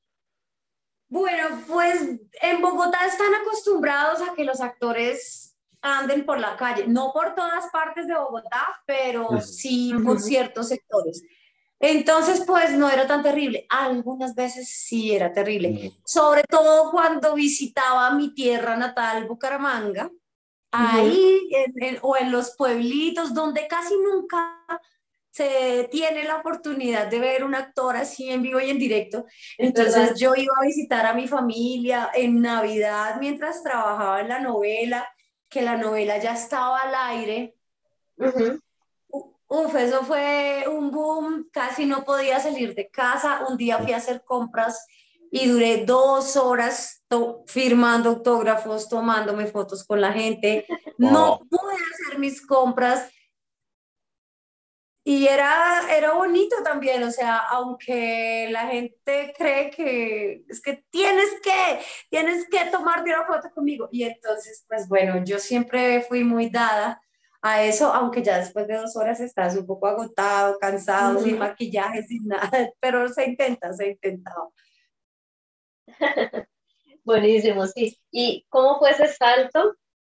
Bueno, 1.09 1.63
pues 1.67 2.03
en 2.43 2.61
Bogotá 2.61 3.07
están 3.07 3.35
acostumbrados 3.35 4.21
a 4.21 4.35
que 4.35 4.45
los 4.45 4.61
actores 4.61 5.57
anden 5.81 6.27
por 6.27 6.39
la 6.39 6.57
calle, 6.57 6.87
no 6.87 7.13
por 7.13 7.35
todas 7.35 7.71
partes 7.71 8.07
de 8.07 8.15
Bogotá, 8.15 8.67
pero 8.85 9.41
sí 9.41 9.95
por 10.05 10.21
ciertos 10.21 10.69
sectores. 10.69 11.23
Entonces, 11.81 12.43
pues 12.45 12.73
no 12.73 12.91
era 12.91 13.07
tan 13.07 13.23
terrible. 13.23 13.65
Algunas 13.71 14.35
veces 14.35 14.69
sí 14.69 15.15
era 15.15 15.33
terrible, 15.33 15.93
sobre 16.05 16.43
todo 16.43 16.91
cuando 16.91 17.35
visitaba 17.35 18.11
mi 18.11 18.35
tierra 18.35 18.77
natal, 18.77 19.27
Bucaramanga, 19.27 20.11
ahí 20.73 21.49
o 22.03 22.17
en 22.17 22.33
los 22.33 22.55
pueblitos 22.57 23.33
donde 23.33 23.67
casi 23.69 23.95
nunca 23.97 24.61
se 25.31 25.89
tiene 25.91 26.25
la 26.25 26.37
oportunidad 26.37 27.07
de 27.07 27.21
ver 27.21 27.45
un 27.45 27.55
actor 27.55 27.97
así 27.97 28.31
en 28.31 28.43
vivo 28.43 28.61
y 28.61 28.71
en 28.71 28.79
directo. 28.79 29.25
Entonces 29.57 30.19
yo 30.19 30.35
iba 30.35 30.53
a 30.61 30.67
visitar 30.67 31.07
a 31.07 31.15
mi 31.15 31.29
familia 31.29 32.11
en 32.15 32.41
Navidad 32.41 33.17
mientras 33.21 33.63
trabajaba 33.63 34.21
en 34.21 34.29
la 34.29 34.41
novela, 34.41 35.09
que 35.49 35.63
la 35.63 35.77
novela 35.77 36.19
ya 36.19 36.35
estaba 36.35 36.81
al 36.81 36.95
aire. 37.17 37.55
Uf, 39.51 39.75
eso 39.77 40.05
fue 40.05 40.65
un 40.69 40.91
boom, 40.91 41.49
casi 41.51 41.87
no 41.87 42.05
podía 42.05 42.39
salir 42.41 42.75
de 42.75 42.91
casa. 42.91 43.47
Un 43.49 43.57
día 43.57 43.79
fui 43.79 43.93
a 43.93 43.97
hacer 43.99 44.23
compras 44.25 44.87
y 45.31 45.47
duré 45.47 45.85
dos 45.85 46.37
horas 46.37 47.03
firmando 47.47 48.11
autógrafos, 48.11 48.89
tomándome 48.89 49.47
fotos 49.47 49.85
con 49.85 50.01
la 50.01 50.13
gente. 50.13 50.67
No 50.99 51.41
pude 51.49 51.75
hacer 51.75 52.19
mis 52.19 52.45
compras 52.45 53.09
y 55.09 55.27
era, 55.27 55.91
era 55.97 56.13
bonito 56.13 56.57
también, 56.63 57.03
o 57.03 57.11
sea, 57.11 57.39
aunque 57.39 58.47
la 58.51 58.67
gente 58.67 59.33
cree 59.35 59.71
que 59.71 60.45
es 60.47 60.61
que 60.61 60.85
tienes 60.91 61.31
que, 61.43 61.81
tienes 62.11 62.47
que 62.47 62.67
tomarte 62.71 63.15
una 63.15 63.25
foto 63.25 63.51
conmigo. 63.55 63.89
Y 63.91 64.03
entonces, 64.03 64.67
pues 64.69 64.87
bueno, 64.87 65.25
yo 65.25 65.39
siempre 65.39 66.03
fui 66.03 66.25
muy 66.25 66.51
dada 66.51 67.01
a 67.41 67.63
eso, 67.65 67.87
aunque 67.95 68.23
ya 68.23 68.37
después 68.37 68.69
de 68.69 68.77
dos 68.77 68.97
horas 68.97 69.19
estás 69.21 69.57
un 69.57 69.67
poco 69.67 69.87
agotado, 69.87 70.59
cansado, 70.59 71.21
sin 71.21 71.39
maquillaje, 71.39 72.03
sin 72.03 72.27
nada, 72.27 72.51
pero 72.79 73.09
se 73.09 73.25
intenta, 73.25 73.73
se 73.73 73.89
intentado. 73.93 74.53
Buenísimo, 77.03 77.67
sí. 77.67 77.99
¿Y 78.11 78.45
cómo 78.51 78.79
fue 78.79 78.91
ese 78.91 79.09
salto 79.09 79.75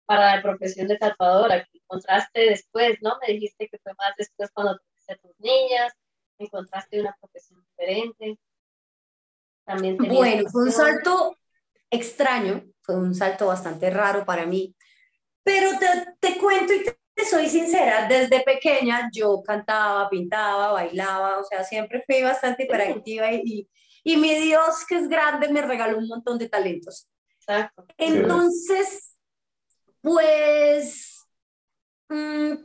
para 0.08 0.38
la 0.38 0.42
profesión 0.42 0.88
de 0.88 0.98
tatuadora? 0.98 1.64
Encontraste 1.90 2.42
después, 2.42 2.98
¿no? 3.02 3.18
Me 3.26 3.34
dijiste 3.34 3.68
que 3.68 3.80
fue 3.80 3.94
más 3.98 4.14
después 4.18 4.52
cuando 4.54 4.78
tuviste 4.78 5.18
tus 5.18 5.40
niñas, 5.40 5.94
encontraste 6.38 7.02
una 7.02 7.16
profesión 7.20 7.64
diferente. 7.64 8.40
También 9.66 9.98
bueno, 9.98 10.50
fue 10.50 10.64
un 10.64 10.72
salto 10.72 11.36
extraño, 11.90 12.64
fue 12.82 12.96
un 12.96 13.14
salto 13.14 13.48
bastante 13.48 13.90
raro 13.90 14.26
para 14.26 14.46
mí, 14.46 14.76
pero 15.44 15.78
te, 15.80 15.88
te 16.20 16.38
cuento 16.38 16.74
y 16.74 16.84
te, 16.84 17.26
soy 17.26 17.50
sincera, 17.50 18.08
desde 18.08 18.42
pequeña 18.42 19.10
yo 19.12 19.44
cantaba, 19.44 20.10
pintaba, 20.10 20.72
bailaba, 20.72 21.40
o 21.40 21.44
sea, 21.44 21.64
siempre 21.64 22.04
fui 22.06 22.22
bastante 22.22 22.64
hiperactiva 22.64 23.32
y, 23.32 23.70
y 24.04 24.18
mi 24.18 24.34
Dios, 24.36 24.86
que 24.88 24.96
es 24.96 25.10
grande, 25.10 25.50
me 25.50 25.62
regaló 25.62 25.98
un 25.98 26.08
montón 26.08 26.38
de 26.38 26.50
talentos. 26.50 27.10
Exacto. 27.36 27.86
Entonces, 27.98 29.16
pues, 30.02 31.19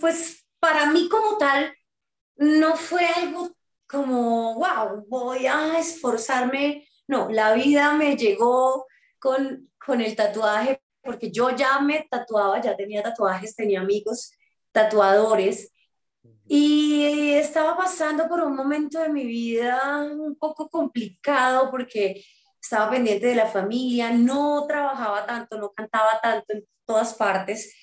pues 0.00 0.44
para 0.58 0.90
mí 0.90 1.08
como 1.08 1.36
tal, 1.38 1.74
no 2.36 2.76
fue 2.76 3.06
algo 3.06 3.50
como, 3.86 4.54
wow, 4.54 5.04
voy 5.08 5.46
a 5.46 5.78
esforzarme. 5.78 6.88
No, 7.06 7.28
la 7.30 7.52
vida 7.52 7.92
me 7.94 8.16
llegó 8.16 8.86
con, 9.18 9.70
con 9.78 10.00
el 10.00 10.16
tatuaje, 10.16 10.80
porque 11.02 11.30
yo 11.30 11.50
ya 11.50 11.80
me 11.80 12.06
tatuaba, 12.10 12.60
ya 12.60 12.76
tenía 12.76 13.02
tatuajes, 13.02 13.54
tenía 13.54 13.80
amigos 13.80 14.32
tatuadores, 14.72 15.70
y 16.46 17.32
estaba 17.34 17.76
pasando 17.76 18.28
por 18.28 18.40
un 18.42 18.54
momento 18.54 18.98
de 18.98 19.08
mi 19.08 19.24
vida 19.24 20.04
un 20.04 20.36
poco 20.36 20.68
complicado 20.68 21.70
porque 21.70 22.22
estaba 22.60 22.90
pendiente 22.90 23.26
de 23.26 23.34
la 23.34 23.46
familia, 23.46 24.10
no 24.10 24.66
trabajaba 24.66 25.26
tanto, 25.26 25.58
no 25.58 25.72
cantaba 25.72 26.20
tanto 26.22 26.52
en 26.52 26.64
todas 26.84 27.14
partes 27.14 27.74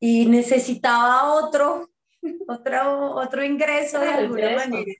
y 0.00 0.26
necesitaba 0.26 1.34
otro, 1.34 1.90
otro, 2.48 3.14
otro 3.14 3.44
ingreso 3.44 4.00
de 4.00 4.08
alguna 4.08 4.56
manera. 4.56 4.92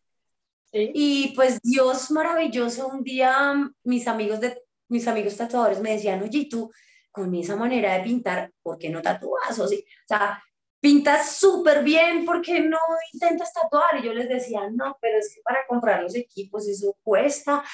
Y 0.73 1.33
pues 1.35 1.61
Dios 1.63 2.11
maravilloso, 2.11 2.89
un 2.89 3.03
día 3.03 3.55
mis 3.85 4.07
amigos, 4.09 4.41
de, 4.41 4.63
mis 4.89 5.07
amigos 5.09 5.37
tatuadores 5.37 5.81
me 5.81 5.93
decían, 5.93 6.23
oye, 6.23 6.47
tú 6.51 6.71
con 7.11 7.35
esa 7.35 7.57
manera 7.57 7.95
de 7.95 8.05
pintar, 8.05 8.53
¿por 8.63 8.77
qué 8.77 8.91
no 8.91 9.01
tatuas? 9.01 9.59
O, 9.59 9.67
sea, 9.67 10.43
pintas 10.81 11.37
súper 11.37 11.83
bien, 11.83 12.27
¿por 12.27 12.43
qué 12.43 12.61
no 12.61 12.79
intentas 13.13 13.55
tatuar? 13.55 13.99
Y 13.99 14.03
yo 14.03 14.13
les 14.13 14.29
decía, 14.29 14.69
no, 14.71 14.99
pero 15.01 15.19
es 15.19 15.35
que 15.35 15.41
para 15.43 15.67
comprar 15.67 16.03
los 16.03 16.15
equipos 16.15 16.69
eso 16.69 16.95
cuesta, 17.03 17.65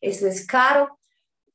eso 0.00 0.26
es 0.26 0.46
caro. 0.46 0.98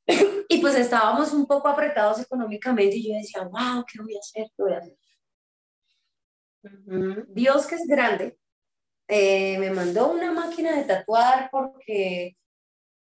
y 0.49 0.61
pues 0.61 0.75
estábamos 0.75 1.33
un 1.33 1.45
poco 1.45 1.67
apretados 1.67 2.19
económicamente 2.21 2.95
y 2.97 3.09
yo 3.09 3.15
decía, 3.15 3.43
wow, 3.43 3.83
¿qué 3.85 4.01
voy 4.01 4.15
a 4.15 4.19
hacer? 4.19 4.47
¿Qué 4.55 4.63
voy 4.63 4.73
a 4.73 4.77
hacer? 4.77 4.95
Dios 7.27 7.67
que 7.67 7.75
es 7.75 7.85
grande, 7.87 8.37
eh, 9.07 9.57
me 9.59 9.69
mandó 9.69 10.11
una 10.11 10.31
máquina 10.31 10.75
de 10.75 10.83
tatuar 10.83 11.49
porque 11.51 12.35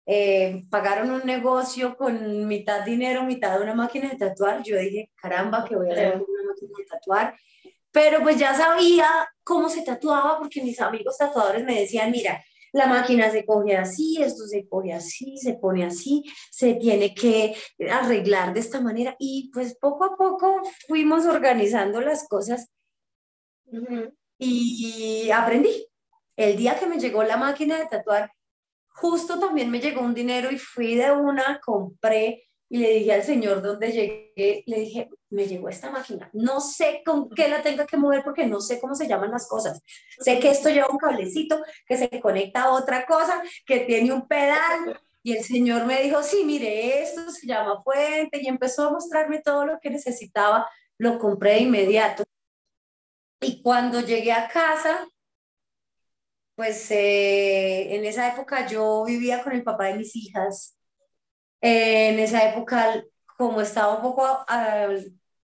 eh, 0.07 0.64
pagaron 0.71 1.11
un 1.11 1.25
negocio 1.25 1.97
con 1.97 2.47
mitad 2.49 2.85
dinero, 2.85 3.23
mitad 3.25 3.61
una 3.61 3.75
máquina 3.75 4.09
de 4.09 4.16
tatuar. 4.16 4.62
Yo 4.62 4.76
dije, 4.78 5.11
caramba, 5.14 5.64
que 5.64 5.76
voy 5.76 5.90
a 5.90 5.92
hacer 5.92 6.14
una 6.14 6.49
máquina 6.49 6.73
de 6.78 6.85
tatuar. 6.85 7.37
Pero 7.92 8.23
pues 8.23 8.38
ya 8.38 8.54
sabía 8.54 9.28
cómo 9.42 9.69
se 9.69 9.83
tatuaba 9.83 10.38
porque 10.38 10.62
mis 10.62 10.80
amigos 10.80 11.19
tatuadores 11.19 11.64
me 11.64 11.80
decían, 11.80 12.11
mira, 12.11 12.42
la 12.72 12.86
máquina 12.86 13.30
se 13.30 13.44
coge 13.44 13.76
así, 13.76 14.22
esto 14.22 14.46
se 14.46 14.66
coge 14.68 14.92
así, 14.92 15.36
se 15.36 15.54
pone 15.54 15.84
así, 15.84 16.24
se 16.50 16.74
tiene 16.74 17.14
que 17.14 17.54
arreglar 17.90 18.52
de 18.54 18.60
esta 18.60 18.80
manera. 18.80 19.16
Y 19.18 19.50
pues 19.52 19.76
poco 19.76 20.04
a 20.04 20.16
poco 20.16 20.60
fuimos 20.86 21.26
organizando 21.26 22.00
las 22.00 22.26
cosas 22.28 22.70
y 24.38 25.30
aprendí. 25.30 25.86
El 26.36 26.56
día 26.56 26.78
que 26.78 26.86
me 26.86 26.98
llegó 26.98 27.22
la 27.22 27.36
máquina 27.36 27.78
de 27.78 27.86
tatuar, 27.86 28.32
justo 28.88 29.38
también 29.38 29.70
me 29.70 29.80
llegó 29.80 30.00
un 30.00 30.14
dinero 30.14 30.50
y 30.50 30.58
fui 30.58 30.94
de 30.94 31.12
una, 31.12 31.60
compré 31.60 32.50
y 32.72 32.78
le 32.78 32.90
dije 32.90 33.12
al 33.12 33.24
señor 33.24 33.62
donde 33.62 33.90
llegué, 33.90 34.62
le 34.64 34.78
dije, 34.78 35.10
me 35.30 35.48
llegó 35.48 35.68
esta 35.68 35.90
máquina, 35.90 36.30
no 36.32 36.60
sé 36.60 37.02
con 37.04 37.28
qué 37.30 37.48
la 37.48 37.62
tenga 37.62 37.84
que 37.84 37.96
mover 37.96 38.22
porque 38.22 38.46
no 38.46 38.60
sé 38.60 38.80
cómo 38.80 38.94
se 38.94 39.08
llaman 39.08 39.32
las 39.32 39.48
cosas. 39.48 39.82
Sé 40.20 40.38
que 40.38 40.50
esto 40.50 40.70
lleva 40.70 40.86
un 40.88 40.96
cablecito 40.96 41.60
que 41.84 41.96
se 41.96 42.08
conecta 42.20 42.62
a 42.62 42.70
otra 42.70 43.06
cosa, 43.06 43.42
que 43.66 43.80
tiene 43.80 44.12
un 44.12 44.28
pedal. 44.28 45.00
Y 45.22 45.36
el 45.36 45.44
señor 45.44 45.84
me 45.84 46.00
dijo, 46.00 46.22
sí, 46.22 46.44
mire, 46.44 47.02
esto 47.02 47.28
se 47.32 47.46
llama 47.46 47.82
fuente 47.82 48.40
y 48.40 48.46
empezó 48.46 48.86
a 48.86 48.92
mostrarme 48.92 49.42
todo 49.42 49.66
lo 49.66 49.80
que 49.80 49.90
necesitaba. 49.90 50.70
Lo 50.96 51.18
compré 51.18 51.54
de 51.54 51.60
inmediato. 51.62 52.22
Y 53.40 53.62
cuando 53.62 54.00
llegué 54.00 54.32
a 54.32 54.48
casa, 54.48 55.08
pues 56.54 56.90
eh, 56.92 57.96
en 57.96 58.04
esa 58.04 58.32
época 58.32 58.66
yo 58.68 59.04
vivía 59.04 59.42
con 59.42 59.54
el 59.54 59.64
papá 59.64 59.86
de 59.86 59.94
mis 59.94 60.14
hijas. 60.14 60.76
En 61.60 62.18
esa 62.18 62.48
época, 62.48 63.02
como 63.36 63.60
estaba 63.60 63.96
un 63.96 64.02
poco 64.02 64.44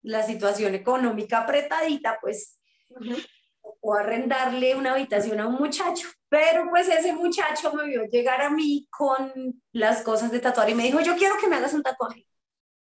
la 0.03 0.23
situación 0.23 0.75
económica 0.75 1.39
apretadita, 1.41 2.19
pues 2.21 2.59
o 3.81 3.95
arrendarle 3.95 4.75
una 4.75 4.93
habitación 4.93 5.41
a 5.41 5.47
un 5.47 5.55
muchacho, 5.57 6.09
pero 6.29 6.69
pues 6.71 6.89
ese 6.89 7.13
muchacho 7.13 7.73
me 7.75 7.87
vio 7.87 8.05
llegar 8.05 8.41
a 8.41 8.51
mí 8.51 8.89
con 8.91 9.61
las 9.73 10.03
cosas 10.03 10.31
de 10.31 10.41
tatuar 10.41 10.71
y 10.71 10.75
me 10.75 10.85
dijo, 10.85 11.01
yo 11.01 11.17
quiero 11.17 11.37
que 11.39 11.49
me 11.49 11.57
hagas 11.57 11.75
un 11.75 11.83
tatuaje. 11.83 12.27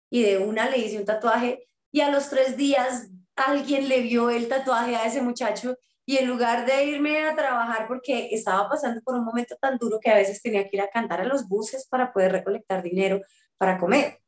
Y 0.09 0.21
de 0.23 0.37
una 0.37 0.69
le 0.69 0.77
hice 0.77 0.97
un 0.97 1.05
tatuaje 1.05 1.67
y 1.91 2.01
a 2.01 2.11
los 2.11 2.29
tres 2.29 2.55
días 2.55 3.09
alguien 3.35 3.89
le 3.89 4.01
vio 4.01 4.29
el 4.29 4.47
tatuaje 4.47 4.95
a 4.95 5.05
ese 5.05 5.21
muchacho 5.21 5.77
y 6.05 6.17
en 6.17 6.27
lugar 6.27 6.65
de 6.65 6.85
irme 6.85 7.23
a 7.23 7.35
trabajar 7.35 7.87
porque 7.87 8.29
estaba 8.31 8.69
pasando 8.69 9.01
por 9.01 9.15
un 9.15 9.25
momento 9.25 9.55
tan 9.59 9.77
duro 9.77 9.99
que 9.99 10.11
a 10.11 10.15
veces 10.15 10.41
tenía 10.41 10.63
que 10.69 10.77
ir 10.77 10.81
a 10.81 10.89
cantar 10.89 11.21
a 11.21 11.25
los 11.25 11.47
buses 11.47 11.87
para 11.87 12.13
poder 12.13 12.31
recolectar 12.31 12.83
dinero 12.83 13.21
para 13.57 13.77
comer. 13.77 14.19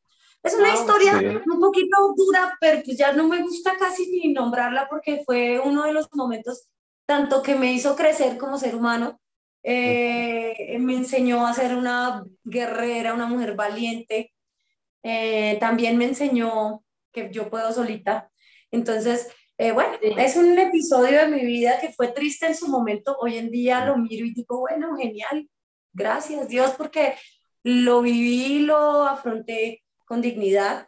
Es 0.44 0.56
una 0.56 0.74
historia 0.74 1.14
un 1.14 1.60
poquito 1.60 2.14
dura, 2.16 2.58
pero 2.60 2.82
pues 2.84 2.98
ya 2.98 3.12
no 3.12 3.28
me 3.28 3.42
gusta 3.42 3.78
casi 3.78 4.10
ni 4.10 4.34
nombrarla 4.34 4.88
porque 4.90 5.24
fue 5.26 5.60
uno 5.60 5.84
de 5.84 5.94
los 5.94 6.08
momentos 6.14 6.70
tanto 7.06 7.42
que 7.42 7.56
me 7.56 7.72
hizo 7.74 7.96
crecer 7.96 8.38
como 8.38 8.58
ser 8.58 8.76
humano, 8.76 9.20
eh, 9.64 10.78
me 10.80 10.96
enseñó 10.96 11.48
a 11.48 11.54
ser 11.54 11.76
una 11.76 12.24
guerrera, 12.44 13.14
una 13.14 13.28
mujer 13.28 13.56
valiente, 13.56 14.34
eh, 15.04 15.58
también 15.60 15.98
me 15.98 16.06
enseñó 16.06 16.84
que 17.12 17.30
yo 17.32 17.50
puedo 17.50 17.72
solita. 17.72 18.30
Entonces, 18.72 19.30
eh, 19.58 19.72
bueno, 19.72 19.98
es 20.02 20.36
un 20.36 20.58
episodio 20.58 21.20
de 21.20 21.28
mi 21.28 21.46
vida 21.46 21.80
que 21.80 21.92
fue 21.92 22.10
triste 22.10 22.46
en 22.46 22.56
su 22.56 22.68
momento, 22.68 23.18
hoy 23.20 23.38
en 23.38 23.50
día 23.50 23.86
lo 23.86 23.98
miro 23.98 24.26
y 24.26 24.34
digo, 24.34 24.60
bueno, 24.60 24.96
genial, 24.96 25.50
gracias 25.94 26.48
Dios 26.48 26.72
porque 26.78 27.16
lo 27.64 28.02
viví, 28.02 28.60
lo 28.60 29.04
afronté 29.04 29.84
con 30.06 30.22
dignidad. 30.22 30.88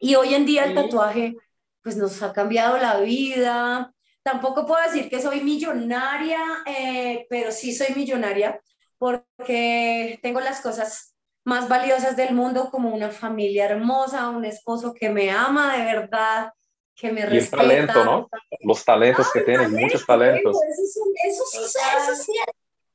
Y 0.00 0.14
hoy 0.14 0.34
en 0.34 0.46
día 0.46 0.64
el 0.64 0.74
tatuaje, 0.74 1.36
pues 1.82 1.96
nos 1.96 2.22
ha 2.22 2.32
cambiado 2.32 2.78
la 2.78 3.00
vida. 3.00 3.94
Tampoco 4.22 4.66
puedo 4.66 4.82
decir 4.82 5.08
que 5.08 5.20
soy 5.20 5.42
millonaria, 5.42 6.40
eh, 6.66 7.26
pero 7.28 7.52
sí 7.52 7.74
soy 7.74 7.94
millonaria 7.94 8.60
porque 8.98 10.18
tengo 10.22 10.40
las 10.40 10.60
cosas 10.60 11.16
más 11.44 11.68
valiosas 11.68 12.16
del 12.16 12.34
mundo 12.34 12.70
como 12.70 12.94
una 12.94 13.10
familia 13.10 13.66
hermosa, 13.66 14.28
un 14.28 14.44
esposo 14.44 14.92
que 14.92 15.10
me 15.10 15.30
ama 15.30 15.76
de 15.76 15.84
verdad, 15.84 16.52
que 17.00 17.12
me 17.12 17.20
y 17.20 17.24
respeta. 17.24 17.62
el 17.62 17.68
talento, 17.68 18.04
¿no? 18.04 18.30
Los 18.60 18.84
talentos 18.84 19.30
que 19.32 19.40
tienes, 19.40 19.70
muchos 19.70 20.04
talentos. 20.04 20.56
Eso, 20.56 21.02
eso, 21.26 21.44
sí, 21.46 21.58
eso, 21.96 22.14
sí, 22.14 22.32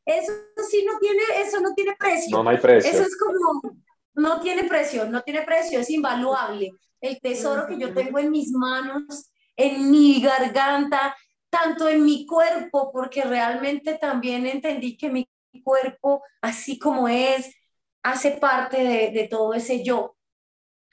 eso 0.06 0.32
sí 0.70 0.86
no 0.86 1.00
tiene, 1.00 1.24
eso 1.38 1.60
no 1.60 1.74
tiene 1.74 1.96
precio. 1.98 2.38
No, 2.38 2.44
no 2.44 2.50
hay 2.52 2.58
precio. 2.58 2.92
Eso 2.92 3.02
es 3.02 3.18
como, 3.18 3.62
no 4.14 4.40
tiene 4.42 4.66
precio, 4.66 5.06
no 5.06 5.22
tiene 5.22 5.42
precio, 5.42 5.80
es 5.80 5.90
invaluable. 5.90 6.72
El 7.02 7.20
tesoro 7.20 7.68
que 7.68 7.78
yo 7.78 7.94
tengo 7.94 8.20
en 8.20 8.32
mis 8.32 8.52
manos, 8.52 9.32
en 9.56 9.90
mi 9.90 10.22
garganta, 10.22 11.16
tanto 11.50 11.88
en 11.90 12.04
mi 12.04 12.26
cuerpo, 12.26 12.92
porque 12.92 13.24
realmente 13.24 13.98
también 13.98 14.46
entendí 14.46 14.98
que 14.98 15.10
mi 15.10 15.28
cuerpo, 15.64 16.24
así 16.42 16.78
como 16.78 17.08
es, 17.08 17.52
hace 18.06 18.32
parte 18.32 19.12
de, 19.12 19.28
todo 19.28 19.54
ese 19.54 19.84
yo. 19.84 20.16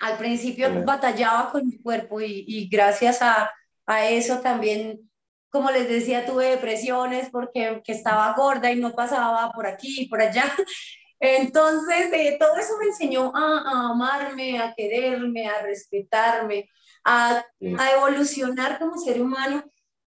Al 0.03 0.19
principio 0.19 0.85
batallaba 0.85 1.53
con 1.53 1.65
mi 1.65 1.79
cuerpo 1.79 2.21
y, 2.21 2.69
gracias 2.69 3.23
a, 3.23 3.53
a, 3.87 4.09
eso 4.09 4.41
también, 4.41 5.09
como 5.49 5.71
les 5.71 5.89
decía, 5.89 6.27
tuve 6.27 6.47
depresiones 6.47 7.31
porque 7.31 7.81
que 7.85 7.93
estaba 7.93 8.35
gorda 8.35 8.73
y 8.73 8.81
no 8.81 8.97
pasaba 8.97 9.53
por 9.53 9.65
aquí 9.65 10.03
y 10.03 10.09
por 10.09 10.21
allá. 10.21 10.45
Entonces, 11.21 12.13
eh, 12.13 12.37
todo 12.37 12.57
eso 12.57 12.73
me 12.81 12.87
enseñó 12.87 13.31
a, 13.33 13.91
amarme, 13.93 14.59
a 14.59 14.75
quererme, 14.75 15.47
a 15.47 15.63
respetarme, 15.63 16.69
a, 17.05 17.45
a, 17.79 17.93
evolucionar 17.93 18.81
como 18.81 18.99
ser 18.99 19.23
humano, 19.23 19.63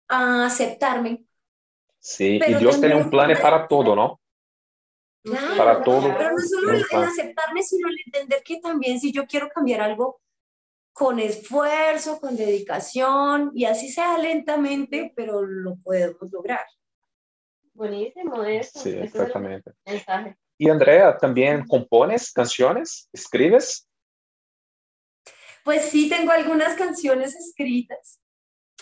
a 0.09 0.47
aceptarme. 0.47 1.25
Sí, 1.99 2.41
y 2.43 2.55
Dios 2.55 2.81
tiene 2.81 2.97
un 2.97 3.11
plan 3.11 3.31
para 3.39 3.69
todo, 3.69 3.95
¿no? 3.95 4.19
Claro, 5.25 5.57
para 5.57 5.83
todo. 5.83 6.15
Pero 6.17 6.33
no 6.33 6.39
solo 6.39 6.73
el, 6.73 6.85
aceptarme, 6.85 7.63
sino 7.63 7.89
el 7.89 7.97
entender 8.05 8.43
que 8.45 8.61
también 8.61 9.01
si 9.01 9.11
yo 9.11 9.27
quiero 9.27 9.49
cambiar 9.49 9.81
algo 9.81 10.21
con 10.93 11.19
esfuerzo, 11.19 12.21
con 12.21 12.37
dedicación, 12.37 13.51
y 13.55 13.65
así 13.65 13.91
sea 13.91 14.19
lentamente, 14.19 15.13
pero 15.17 15.43
lo 15.43 15.77
podemos 15.77 16.31
lograr. 16.31 16.65
Buenísimo 17.73 18.45
eso. 18.45 18.79
Sí, 18.79 18.91
exactamente. 18.91 19.73
mensaje. 19.85 20.37
Y 20.59 20.69
Andrea, 20.69 21.17
¿también 21.17 21.67
compones 21.67 22.31
canciones? 22.33 23.09
¿Escribes? 23.13 23.89
Pues 25.65 25.87
sí, 25.87 26.09
tengo 26.09 26.31
algunas 26.31 26.77
canciones 26.77 27.35
escritas. 27.35 28.21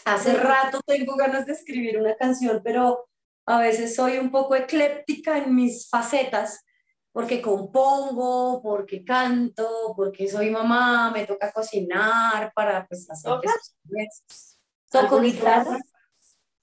Hace 0.05 0.35
rato 0.35 0.81
tengo 0.85 1.15
ganas 1.17 1.47
de 1.47 1.53
escribir 1.53 1.99
una 1.99 2.17
canción, 2.17 2.61
pero 2.65 3.09
a 3.47 3.59
veces 3.59 3.95
soy 3.95 4.19
un 4.19 4.31
poco 4.31 4.55
ecléptica 4.55 5.39
en 5.39 5.55
mis 5.55 5.89
facetas, 5.89 6.65
porque 7.13 7.43
compongo, 7.43 8.63
porque 8.63 9.05
canto, 9.05 9.93
porque 9.97 10.29
soy 10.29 10.51
mamá, 10.51 11.11
me 11.11 11.27
toca 11.27 11.53
cocinar 11.53 12.53
para 12.55 12.87
pues, 12.87 13.09
hacer 13.11 13.33
cosas. 13.33 14.59
Toco 14.91 15.21
guitarra. 15.21 15.79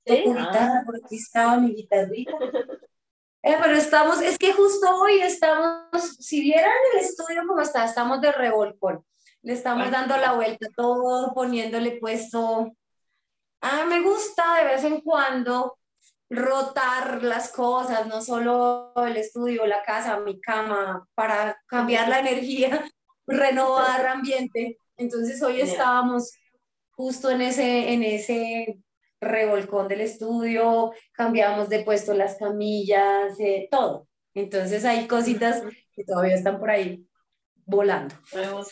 Toco 0.05 0.33
guitarra, 0.33 0.79
ah. 0.79 0.83
porque 0.85 1.01
aquí 1.05 1.15
estaba 1.17 1.57
mi 1.57 1.73
guitarrita. 1.73 2.33
Eh, 3.41 3.55
pero 3.61 3.75
estamos, 3.75 4.21
es 4.21 4.37
que 4.37 4.51
justo 4.51 4.85
hoy 4.97 5.21
estamos, 5.21 6.17
si 6.19 6.41
vieran 6.41 6.73
el 6.93 6.99
estudio 6.99 7.47
como 7.47 7.61
está, 7.61 7.85
estamos 7.85 8.19
de 8.19 8.33
revolcón. 8.33 9.05
Le 9.41 9.53
estamos 9.53 9.89
dando 9.89 10.17
la 10.17 10.33
vuelta 10.33 10.67
a 10.67 10.73
todo, 10.75 11.33
poniéndole 11.33 11.99
puesto. 11.99 12.73
Ah, 13.61 13.85
me 13.87 14.01
gusta 14.01 14.55
de 14.57 14.65
vez 14.65 14.83
en 14.83 14.99
cuando 14.99 15.78
rotar 16.29 17.23
las 17.23 17.51
cosas, 17.51 18.07
no 18.07 18.21
solo 18.21 18.93
el 18.95 19.17
estudio, 19.17 19.65
la 19.65 19.83
casa, 19.83 20.19
mi 20.19 20.39
cama, 20.39 21.07
para 21.15 21.59
cambiar 21.65 22.07
la 22.07 22.19
energía, 22.19 22.85
renovar 23.27 24.05
ambiente. 24.05 24.77
Entonces 24.97 25.41
hoy 25.41 25.61
estábamos 25.61 26.31
justo 26.91 27.31
en 27.31 27.41
ese, 27.41 27.93
en 27.93 28.03
ese 28.03 28.79
revolcón 29.21 29.87
del 29.87 30.01
estudio, 30.01 30.91
cambiamos 31.13 31.69
de 31.69 31.83
puesto 31.83 32.13
las 32.13 32.37
camillas, 32.37 33.39
eh, 33.39 33.67
todo. 33.71 34.07
Entonces 34.33 34.85
hay 34.85 35.07
cositas 35.07 35.63
que 35.93 36.03
todavía 36.03 36.35
están 36.35 36.59
por 36.59 36.69
ahí 36.69 37.05
volando. 37.65 38.15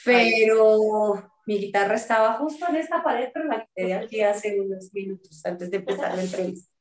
Pero 0.06 1.30
mi 1.46 1.58
guitarra 1.58 1.96
estaba 1.96 2.34
justo 2.34 2.66
en 2.70 2.76
esta 2.78 3.04
pared, 3.04 3.30
pero 3.34 3.46
la 3.46 3.66
quité 3.66 3.94
aquí 3.94 4.22
hace 4.22 4.60
unos 4.60 4.94
minutos 4.94 5.44
antes 5.46 5.72
de 5.72 5.78
empezar 5.78 6.16
la 6.16 6.24
entrevista. 6.24 6.77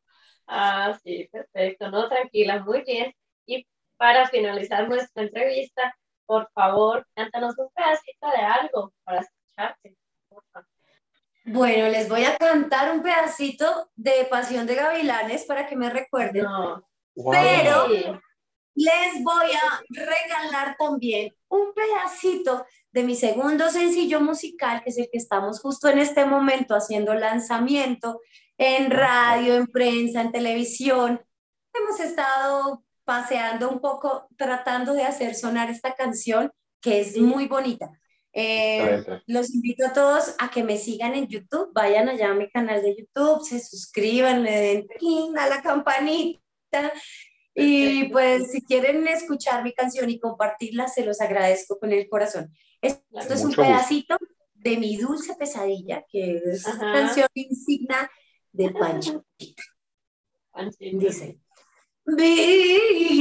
Ah, 0.46 0.98
sí, 1.02 1.28
perfecto. 1.30 1.90
No, 1.90 2.08
tranquila, 2.08 2.62
muy 2.64 2.82
bien. 2.82 3.12
Y 3.46 3.66
para 3.96 4.28
finalizar 4.28 4.88
nuestra 4.88 5.24
entrevista, 5.24 5.96
por 6.26 6.50
favor, 6.52 7.06
cántanos 7.14 7.58
un 7.58 7.68
pedacito 7.70 8.28
de 8.30 8.42
algo 8.42 8.92
para 9.04 9.20
escucharte. 9.20 9.96
Bueno, 11.44 11.88
les 11.88 12.08
voy 12.08 12.24
a 12.24 12.36
cantar 12.36 12.92
un 12.92 13.02
pedacito 13.02 13.90
de 13.94 14.26
Pasión 14.28 14.66
de 14.66 14.74
Gavilanes 14.74 15.44
para 15.44 15.66
que 15.66 15.76
me 15.76 15.88
recuerden. 15.90 16.44
Pero 17.14 17.86
les 18.74 19.22
voy 19.22 19.46
a 19.52 19.82
regalar 19.88 20.76
también 20.76 21.34
un 21.48 21.72
pedacito 21.72 22.66
de 22.96 23.02
mi 23.02 23.14
segundo 23.14 23.68
sencillo 23.68 24.22
musical, 24.22 24.82
que 24.82 24.88
es 24.88 24.96
el 24.96 25.10
que 25.12 25.18
estamos 25.18 25.60
justo 25.60 25.86
en 25.90 25.98
este 25.98 26.24
momento 26.24 26.74
haciendo 26.74 27.12
lanzamiento 27.12 28.22
en 28.56 28.90
radio, 28.90 29.54
en 29.54 29.66
prensa, 29.66 30.22
en 30.22 30.32
televisión. 30.32 31.20
Hemos 31.74 32.00
estado 32.00 32.82
paseando 33.04 33.68
un 33.68 33.82
poco 33.82 34.28
tratando 34.38 34.94
de 34.94 35.02
hacer 35.02 35.34
sonar 35.34 35.68
esta 35.68 35.94
canción 35.94 36.50
que 36.80 37.00
es 37.00 37.18
muy 37.18 37.46
bonita. 37.46 37.90
Eh, 38.32 39.04
los 39.26 39.54
invito 39.54 39.84
a 39.84 39.92
todos 39.92 40.34
a 40.38 40.50
que 40.50 40.64
me 40.64 40.78
sigan 40.78 41.14
en 41.14 41.26
YouTube, 41.28 41.72
vayan 41.74 42.08
allá 42.08 42.30
a 42.30 42.34
mi 42.34 42.48
canal 42.48 42.80
de 42.80 42.96
YouTube, 42.96 43.44
se 43.44 43.60
suscriban, 43.60 44.42
le 44.42 44.86
den 44.88 45.38
a 45.38 45.48
la 45.48 45.60
campanita 45.60 46.40
y 47.58 48.04
pues 48.10 48.50
si 48.50 48.62
quieren 48.62 49.08
escuchar 49.08 49.64
mi 49.64 49.72
canción 49.72 50.10
y 50.10 50.20
compartirla, 50.20 50.88
se 50.88 51.06
los 51.06 51.22
agradezco 51.22 51.78
con 51.78 51.90
el 51.90 52.06
corazón. 52.06 52.52
Esto 52.82 53.32
es 53.32 53.42
un 53.42 53.54
pedacito 53.54 54.18
de 54.52 54.76
mi 54.76 54.98
dulce 54.98 55.34
pesadilla, 55.36 56.04
que 56.06 56.36
es 56.36 56.66
una 56.66 56.92
canción 56.92 57.26
insignia 57.32 58.10
de 58.52 58.70
Panchita. 58.70 59.22
Dice, 60.78 61.38
vi 62.04 63.16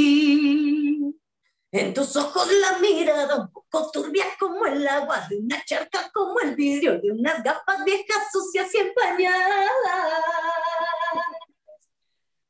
en 1.71 1.93
tus 1.93 2.15
ojos 2.17 2.51
la 2.51 2.79
mirada 2.79 3.41
un 3.41 3.51
poco 3.51 3.89
turbia 3.91 4.25
como 4.37 4.65
el 4.65 4.85
agua 4.85 5.25
de 5.29 5.37
una 5.37 5.63
charca, 5.63 6.09
como 6.13 6.41
el 6.41 6.55
vidrio 6.55 6.99
de 6.99 7.11
unas 7.11 7.41
gafas 7.41 7.85
viejas, 7.85 8.31
sucias 8.33 8.73
y 8.75 8.79
empañadas. 8.79 9.71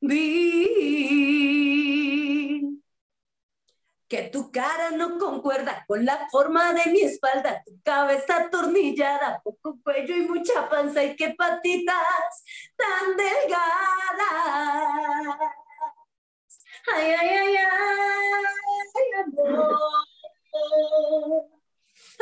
Vi 0.00 1.35
que 4.08 4.22
tu 4.24 4.50
cara 4.52 4.90
no 4.90 5.18
concuerda 5.18 5.84
con 5.86 6.04
la 6.04 6.28
forma 6.30 6.72
de 6.72 6.90
mi 6.90 7.00
espalda, 7.00 7.62
tu 7.64 7.80
cabeza 7.82 8.36
atornillada, 8.36 9.40
poco 9.42 9.78
cuello 9.82 10.16
y 10.16 10.20
mucha 10.20 10.68
panza 10.68 11.02
y 11.02 11.16
qué 11.16 11.34
patitas 11.34 12.44
tan 12.76 13.16
delgadas. 13.16 13.66
Ay, 16.94 17.14
ay, 17.20 17.28
ay, 17.28 17.56
ay, 17.56 17.64
amor. 19.24 19.76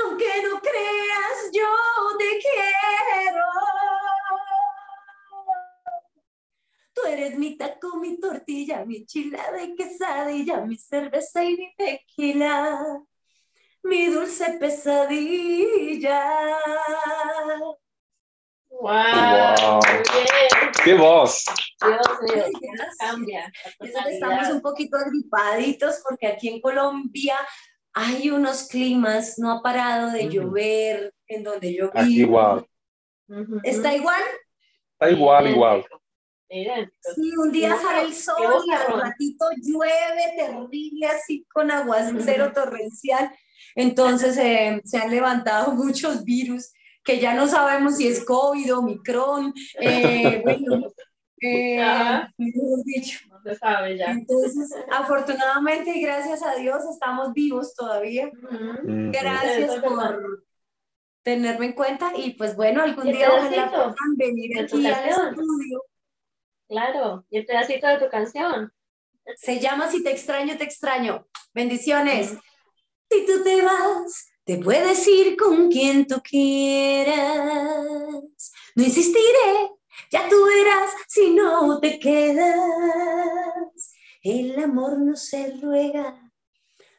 Aunque 0.03 0.43
no 0.43 0.61
creas, 0.61 1.51
yo 1.53 1.69
te 2.19 2.39
quiero. 2.41 3.45
Tú 6.95 7.03
eres 7.09 7.37
mi 7.37 7.57
taco, 7.57 7.97
mi 7.97 8.21
tortilla, 8.21 8.85
mi 8.85 9.05
chilada 9.05 9.61
y 9.63 9.75
quesadilla, 9.75 10.61
mi 10.61 10.77
cerveza 10.77 11.45
y 11.45 11.57
mi 11.57 11.75
tequila, 11.77 13.03
mi 13.83 14.07
dulce 14.07 14.57
pesadilla. 14.61 16.23
¡Wow! 18.69 19.81
¡Qué 20.85 20.95
voz! 20.95 21.45
Dios 21.81 21.99
mío, 22.23 22.45
cambia. 22.99 23.53
Estamos 23.81 24.49
un 24.51 24.61
poquito 24.61 24.97
agripaditos 24.97 26.01
porque 26.09 26.29
aquí 26.29 26.49
en 26.49 26.61
Colombia 26.61 27.37
hay 27.93 28.31
unos 28.31 28.69
climas, 28.69 29.39
no 29.39 29.51
ha 29.51 29.63
parado 29.63 30.11
de 30.11 30.29
llover 30.29 31.13
en 31.27 31.43
donde 31.43 31.75
yo 31.75 31.91
vivo. 31.93 32.09
igual. 32.09 32.67
¿Está 33.65 33.95
igual? 33.95 34.23
Está 34.93 35.11
igual, 35.11 35.49
igual. 35.49 35.85
Sí, 37.15 37.33
un 37.37 37.51
día 37.51 37.77
sale 37.77 38.03
el 38.07 38.15
sol 38.15 38.63
y 38.65 38.71
al 38.71 39.01
ratito 39.01 39.47
llueve 39.61 40.35
terrible 40.37 41.07
así 41.07 41.45
con 41.53 41.71
aguacero 41.71 42.53
torrencial. 42.53 43.35
Entonces 43.75 44.37
eh, 44.37 44.81
se 44.85 44.99
han 44.99 45.11
levantado 45.11 45.73
muchos 45.75 46.25
virus 46.25 46.73
que 47.03 47.19
ya 47.19 47.35
no 47.35 47.47
sabemos 47.49 47.97
si 47.97 48.07
es 48.09 48.25
COVID, 48.25 48.77
Omicron, 48.77 49.53
eh, 49.81 50.41
bueno, 50.45 50.93
eh, 51.41 52.27
dicho. 52.85 53.19
No 53.29 53.43
se 53.43 53.57
sabe 53.57 53.99
ya. 53.99 54.13
Entonces, 54.13 54.71
afortunadamente 54.91 55.91
y 55.91 56.03
gracias 56.03 56.43
a 56.43 56.55
Dios 56.55 56.83
estamos 56.91 57.35
vivos 57.35 57.75
todavía. 57.75 58.31
Gracias 58.85 59.83
por 59.83 60.45
tenerme 61.23 61.67
en 61.67 61.73
cuenta 61.73 62.13
y 62.17 62.31
pues 62.35 62.55
bueno, 62.55 62.83
algún 62.83 63.11
día 63.11 63.29
ojalá 63.35 63.71
puedan 63.71 64.17
venir 64.17 64.61
aquí 64.61 64.87
al 64.87 65.09
estudio 65.09 65.83
Claro, 66.69 67.25
y 67.31 67.39
el 67.39 67.47
pedacito 67.47 67.87
de 67.87 67.99
tu 67.99 68.09
canción. 68.09 68.73
Se 69.37 69.61
llama 69.61 69.91
Si 69.91 70.03
te 70.03 70.11
extraño, 70.11 70.57
te 70.57 70.65
extraño. 70.65 71.27
Bendiciones. 71.53 72.35
Si 73.11 73.27
tú 73.27 73.43
te 73.43 73.63
vas, 73.63 74.27
te 74.45 74.59
puedes 74.59 75.07
ir 75.07 75.37
con 75.37 75.71
quien 75.71 76.07
tú 76.07 76.21
quieras. 76.23 77.17
No 78.75 78.83
insistiré, 78.83 79.71
ya 80.11 80.29
tú 80.29 80.45
verás 80.45 80.91
si 81.09 81.31
no 81.31 81.79
te 81.81 81.99
quedas. 81.99 82.55
El 84.23 84.59
amor 84.63 84.99
no 84.99 85.17
se 85.17 85.57
ruega. 85.61 86.21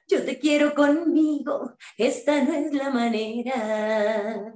Yo 0.08 0.24
te 0.24 0.38
quiero 0.38 0.76
conmigo, 0.76 1.76
esta 1.98 2.44
no 2.44 2.54
es 2.54 2.72
la 2.72 2.92
manera. 2.92 4.54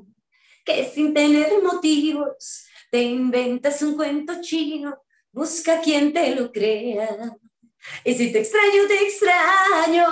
Que 0.63 0.85
sin 0.85 1.13
tener 1.13 1.63
motivos 1.63 2.68
te 2.89 3.01
inventas 3.01 3.81
un 3.81 3.95
cuento 3.95 4.41
chino, 4.41 5.01
busca 5.31 5.81
quien 5.81 6.13
te 6.13 6.35
lo 6.35 6.51
crea. 6.51 7.37
Y 8.03 8.13
si 8.13 8.31
te 8.31 8.39
extraño, 8.39 8.87
te 8.87 9.03
extraño, 9.05 10.05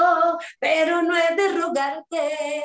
pero 0.60 1.02
no 1.02 1.16
es 1.16 1.36
de 1.36 1.48
rogarte. 1.54 2.64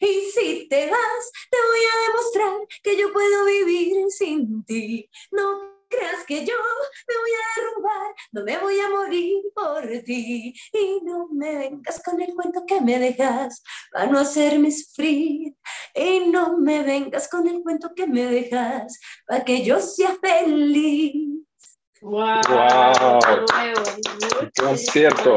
Y 0.00 0.30
si 0.30 0.66
te 0.68 0.90
vas, 0.90 1.32
te 1.50 1.58
voy 1.58 1.80
a 1.84 2.08
demostrar 2.08 2.68
que 2.82 2.96
yo 2.96 3.12
puedo 3.12 3.44
vivir 3.44 4.10
sin 4.10 4.64
ti. 4.64 5.10
No 5.30 5.73
creas 5.96 6.24
que 6.26 6.44
yo 6.44 6.54
me 7.08 7.16
voy 7.16 7.30
a 7.30 7.60
derrumbar, 7.60 8.14
no 8.32 8.44
me 8.44 8.58
voy 8.58 8.80
a 8.80 8.88
morir 8.88 9.42
por 9.54 9.86
ti. 10.04 10.54
Y 10.72 11.00
no 11.02 11.28
me 11.28 11.56
vengas 11.56 12.02
con 12.02 12.20
el 12.20 12.34
cuento 12.34 12.64
que 12.66 12.80
me 12.80 12.98
dejas 12.98 13.62
para 13.92 14.06
no 14.06 14.18
hacerme 14.18 14.70
sufrir. 14.70 15.54
Y 15.94 16.20
no 16.28 16.58
me 16.58 16.82
vengas 16.82 17.28
con 17.28 17.46
el 17.48 17.62
cuento 17.62 17.92
que 17.94 18.06
me 18.06 18.24
dejas 18.24 18.98
para 19.26 19.44
que 19.44 19.64
yo 19.64 19.80
sea 19.80 20.16
feliz. 20.20 21.34
¡Wow! 22.00 22.40
wow. 22.48 23.20
Qué 24.52 24.76
cierto. 24.76 25.36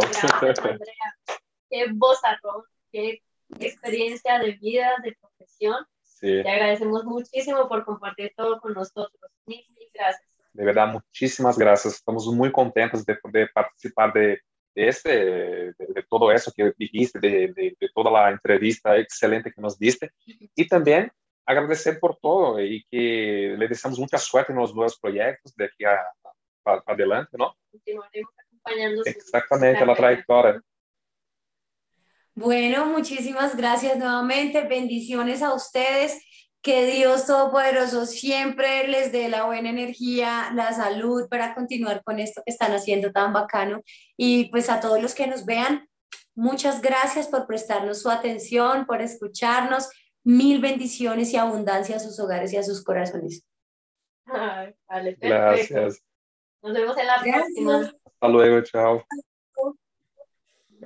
Qué 1.70 1.86
vozarrón, 1.94 2.64
qué 2.92 3.22
experiencia 3.60 4.40
de 4.40 4.52
vida, 4.54 4.96
de 5.04 5.16
profesión. 5.20 5.86
Sí. 6.04 6.42
Te 6.44 6.50
agradecemos 6.50 7.06
muchísimo 7.06 7.68
por 7.70 7.86
compartir 7.86 8.34
todo 8.36 8.60
con 8.60 8.74
nosotros. 8.74 9.32
Mil, 9.46 9.64
mil 9.76 9.90
gracias. 9.94 10.27
De 10.58 10.66
verdad, 10.66 10.92
muchísimas 10.92 11.56
gracias. 11.56 11.94
Estamos 11.94 12.26
muy 12.34 12.52
contentos 12.52 13.06
de 13.06 13.14
poder 13.14 13.52
participar 13.54 14.12
de, 14.12 14.42
de 14.74 14.88
este, 14.88 15.10
de, 15.10 15.74
de, 15.78 16.04
todo 16.10 16.32
eso 16.32 16.52
que 16.52 16.74
dijiste, 16.76 17.20
de, 17.20 17.54
de, 17.54 17.90
toda 17.94 18.10
la 18.10 18.32
entrevista 18.32 18.98
excelente 18.98 19.52
que 19.52 19.62
nos 19.62 19.78
diste. 19.78 20.10
Y 20.26 20.68
también 20.68 21.12
agradecer 21.46 22.00
por 22.00 22.18
todo 22.18 22.60
y 22.60 22.84
que 22.90 23.56
le 23.56 23.68
deseamos 23.68 24.00
mucha 24.00 24.18
suerte 24.18 24.52
en 24.52 24.58
los 24.58 24.74
nuevos 24.74 24.98
proyectos 25.00 25.56
de 25.56 25.66
aquí 25.66 25.86
a, 25.86 25.94
a, 26.66 26.84
adelante, 26.88 27.38
¿no? 27.38 27.56
Continuaremos 27.70 28.34
acompañando. 28.36 29.02
Exactamente, 29.06 29.86
la 29.86 29.96
trayectoria. 29.96 30.60
Bueno, 32.34 32.88
muchísimas 32.88 33.56
gracias 33.56 33.96
nuevamente. 33.96 34.68
Bendiciones 34.68 35.44
a 35.44 35.54
ustedes 35.54 36.20
que 36.68 36.86
Dios 36.86 37.26
Todopoderoso 37.26 38.06
siempre 38.06 38.90
les 38.90 39.14
dé 39.14 39.30
la 39.30 39.46
buena 39.46 39.70
energía, 39.70 40.52
la 40.54 40.74
salud 40.74 41.30
para 41.30 41.56
continuar 41.56 42.04
con 42.04 42.20
esto 42.20 42.42
que 42.46 42.52
están 42.52 42.74
haciendo 42.74 43.14
tan 43.14 43.32
bacano. 43.32 43.82
Y 44.18 44.50
pues 44.50 44.70
a 44.70 44.82
todos 44.82 45.02
los 45.02 45.16
que 45.16 45.28
nos 45.28 45.46
vean, 45.46 45.88
muchas 46.36 46.82
gracias 46.82 47.30
por 47.30 47.48
prestarnos 47.48 48.02
su 48.02 48.10
atención, 48.10 48.86
por 48.86 49.02
escucharnos. 49.02 49.90
Mil 50.26 50.60
bendiciones 50.60 51.32
y 51.32 51.38
abundancia 51.38 51.96
a 51.96 52.00
sus 52.00 52.20
hogares 52.20 52.52
y 52.52 52.58
a 52.58 52.64
sus 52.64 52.84
corazones. 52.84 53.46
Ay, 54.26 54.76
vale, 54.90 55.16
Gracias. 55.22 56.04
Nos 56.62 56.74
vemos 56.74 56.98
en 56.98 57.08
la 57.08 57.22
próxima. 57.22 57.94
Hasta 58.04 58.28
luego, 58.28 58.62
chao. 58.64 59.06